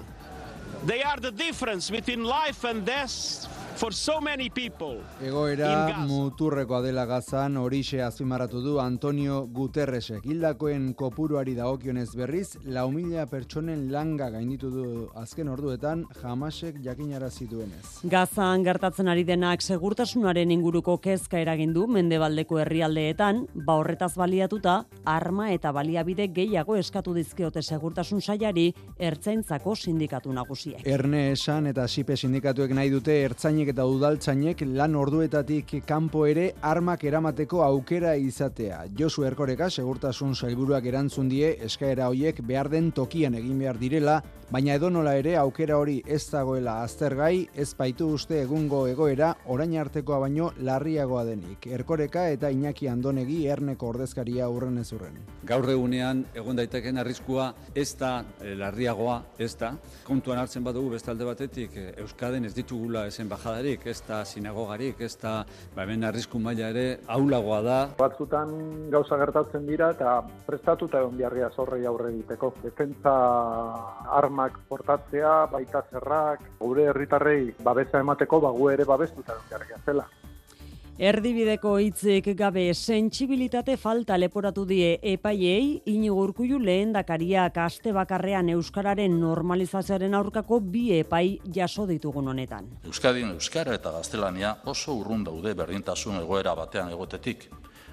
[0.86, 3.48] They are the difference between life and death
[3.78, 4.98] for so many people.
[5.22, 10.24] Egoera muturrekoa dela gazan horixe azpimarratu du Antonio Guterresek.
[10.26, 17.84] Hildakoen kopuruari dagokionez berriz, lau mila pertsonen langa gainditu du azken orduetan jamasek jakinara zituenez.
[18.02, 25.70] Gazan gertatzen ari denak segurtasunaren inguruko kezka eragindu mendebaldeko herrialdeetan, ba horretaz baliatuta, arma eta
[25.72, 30.82] baliabide gehiago eskatu dizkiote segurtasun saiari ertzaintzako sindikatu nagusiek.
[30.82, 37.04] Erne esan eta sipe sindikatuek nahi dute ertzainek eta udaltzainek lan orduetatik kanpo ere armak
[37.04, 38.84] eramateko aukera izatea.
[38.98, 44.78] Josu Erkoreka segurtasun sailburuak erantzun die eskaera hoiek behar den tokian egin behar direla, baina
[44.78, 50.52] edonola ere aukera hori ez dagoela aztergai, ez baitu uste egungo egoera orain artekoa baino
[50.64, 51.66] larriagoa denik.
[51.78, 55.18] Erkoreka eta Iñaki Andonegi erneko ordezkaria urren ez urren.
[55.48, 59.74] Gaur egunean egon daiteken arriskua ez da eh, larriagoa, ez da.
[60.08, 65.00] Kontuan hartzen badugu bestalde batetik eh, Euskaden ez ditugula esen bajada eskoladarik, ez da sinagogarik,
[65.00, 65.44] ez da
[65.74, 67.78] ba, hemen arrisku maila ere aulagoa da.
[67.98, 72.54] Batzutan gauza gertatzen dira eta prestatuta egon biharria zorrei aurre egiteko.
[72.62, 73.14] Defentza
[74.20, 80.08] armak portatzea, baita zerrak, gure herritarrei babesa emateko, bagu ere babestuta egon biharria zela.
[80.98, 90.16] Erdibideko hitzik gabe sentsibilitate falta leporatu die epaiei Inigo Urkullu lehendakariak aste bakarrean euskararen normalizazioaren
[90.18, 92.66] aurkako bi epai jaso ditugun honetan.
[92.90, 97.46] Euskadin euskara eta gaztelania oso urrun daude berdintasun egoera batean egotetik.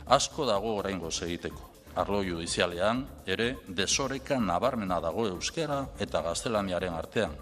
[0.08, 1.70] Asko dago oraingo egiteko.
[1.96, 7.38] Arlo judizialean ere desoreka nabarmena dago euskara eta gaztelaniaren artean.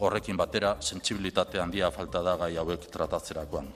[0.00, 3.70] Horrekin batera sentsibilitate handia falta da gai hauek tratatzerakoan.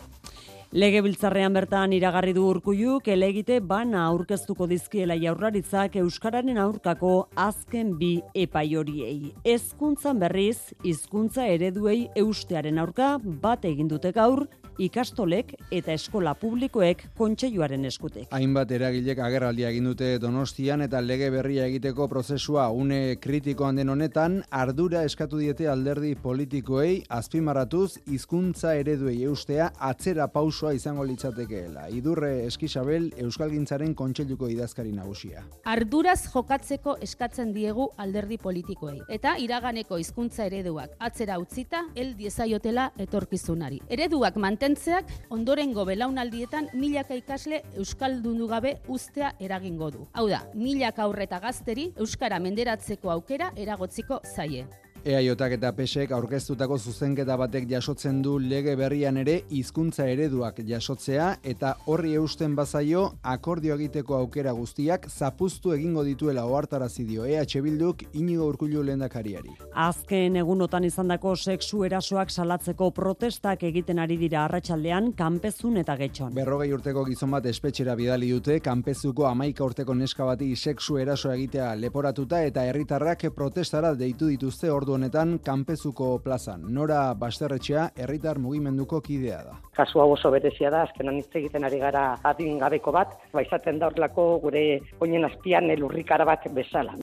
[0.73, 8.65] Legebiltzarrean bertan iragarri du urkulluk elegite bana aurkeztuko dizkiela jaurlaritzak euskararen aurkako azken bi epai
[8.81, 9.35] horiei.
[9.45, 14.47] Hezkuntzan berriz hizkuntza ereduei eustearen aurka bat egin dute gaur
[14.79, 18.29] ikastolek eta eskola publikoek kontseiluaren eskutek.
[18.33, 24.41] Hainbat eragilek agerraldia egin dute Donostian eta lege berria egiteko prozesua une kritikoan den honetan
[24.51, 31.89] ardura eskatu diete alderdi politikoei azpimarratuz hizkuntza ereduei eustea atzera pausoa izango litzatekeela.
[31.91, 35.45] Idurre Eskisabel Euskalgintzaren kontseiluko idazkari nagusia.
[35.65, 43.83] Arduraz jokatzeko eskatzen diegu alderdi politikoei eta iraganeko hizkuntza ereduak atzera utzita el diezaiotela etorkizunari.
[43.93, 50.05] Ereduak mantentzen mantentzeak ondorengo belaunaldietan milaka ikasle euskaldundu gabe ustea eragingo du.
[50.15, 54.63] Hau da, milaka aurreta gazteri euskara menderatzeko aukera eragotziko zaie.
[55.03, 61.73] EAJak eta PSek aurkeztutako zuzenketa batek jasotzen du lege berrian ere hizkuntza ereduak jasotzea eta
[61.91, 63.01] horri eusten bazaio
[63.33, 69.57] akordio egiteko aukera guztiak zapuztu egingo dituela ohartarazi dio EH Bilduk Inigo Urkullu lehendakariari.
[69.75, 76.31] Azken egunotan izandako sexu erasoak salatzeko protestak egiten ari dira arratsaldean kanpezun eta getxon.
[76.39, 81.75] Berrogei urteko gizon bat espetxera bidali dute kanpezuko amaika urteko neska bati sexu eraso egitea
[81.75, 86.67] leporatuta eta herritarrak protestara deitu dituzte ordu honetan kanpezuko plazan.
[86.75, 89.57] Nora Basterretxea herritar mugimenduko kidea da.
[89.77, 93.91] Kasu hau oso berezia da, azkenan hitz egiten ari gara adin gabeko bat, baizaten da
[93.91, 94.65] horlako gure
[95.01, 96.97] oinen azpian elurrikara bat bezala.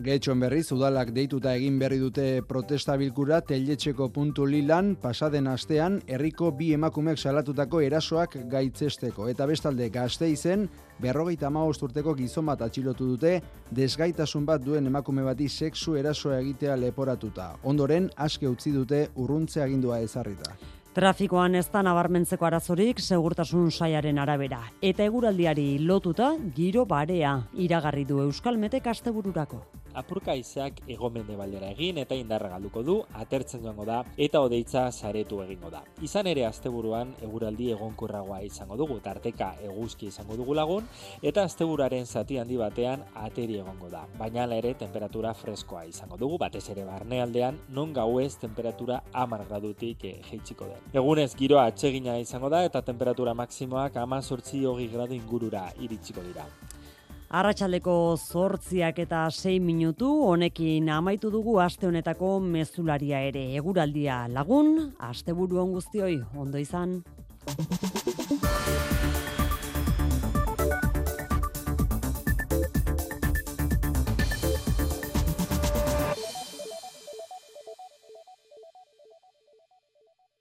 [0.00, 6.48] Getxon berriz, udalak deituta egin berri dute protesta bilkura teletxeko puntu lilan, pasaden astean, herriko
[6.56, 9.28] bi emakumek salatutako erasoak gaitzesteko.
[9.28, 10.64] Eta bestalde, gazte izen,
[10.98, 13.38] berrogeita amaost urteko gizon bat atxilotu dute,
[13.70, 17.52] desgaitasun bat duen emakume bati sexu erasoa egitea leporatuta.
[17.62, 20.56] Ondoren, aske utzi dute urruntze agindua ezarrita.
[20.92, 24.58] Trafikoan ez da nabarmentzeko arazorik segurtasun saiaren arabera.
[24.84, 29.62] Eta eguraldiari lotuta giro barea iragarri du Euskal Metek astebururako.
[29.96, 35.40] Apurka izeak egomende baldera egin eta indarra galduko du, atertzen joango da eta odeitza saretu
[35.44, 35.82] egingo da.
[36.04, 40.88] Izan ere asteburuan eguraldi egonkurragoa izango dugu, tarteka eguzki izango dugu lagun,
[41.22, 44.06] eta asteburaren zati handi batean ateri egongo da.
[44.18, 50.16] Baina ere temperatura freskoa izango dugu, batez ere barnealdean, non gauez temperatura amar gradutik e,
[50.32, 50.81] den.
[50.92, 56.44] Egunez giroa atsegina izango da eta temperatura maksimoak ama sortzi hogi gradu ingurura iritsiko dira.
[57.32, 63.46] Arratxaldeko zortziak eta 6 minutu, honekin amaitu dugu aste honetako mezularia ere.
[63.56, 66.98] Eguraldia lagun, aste buruan guztioi, ondo izan.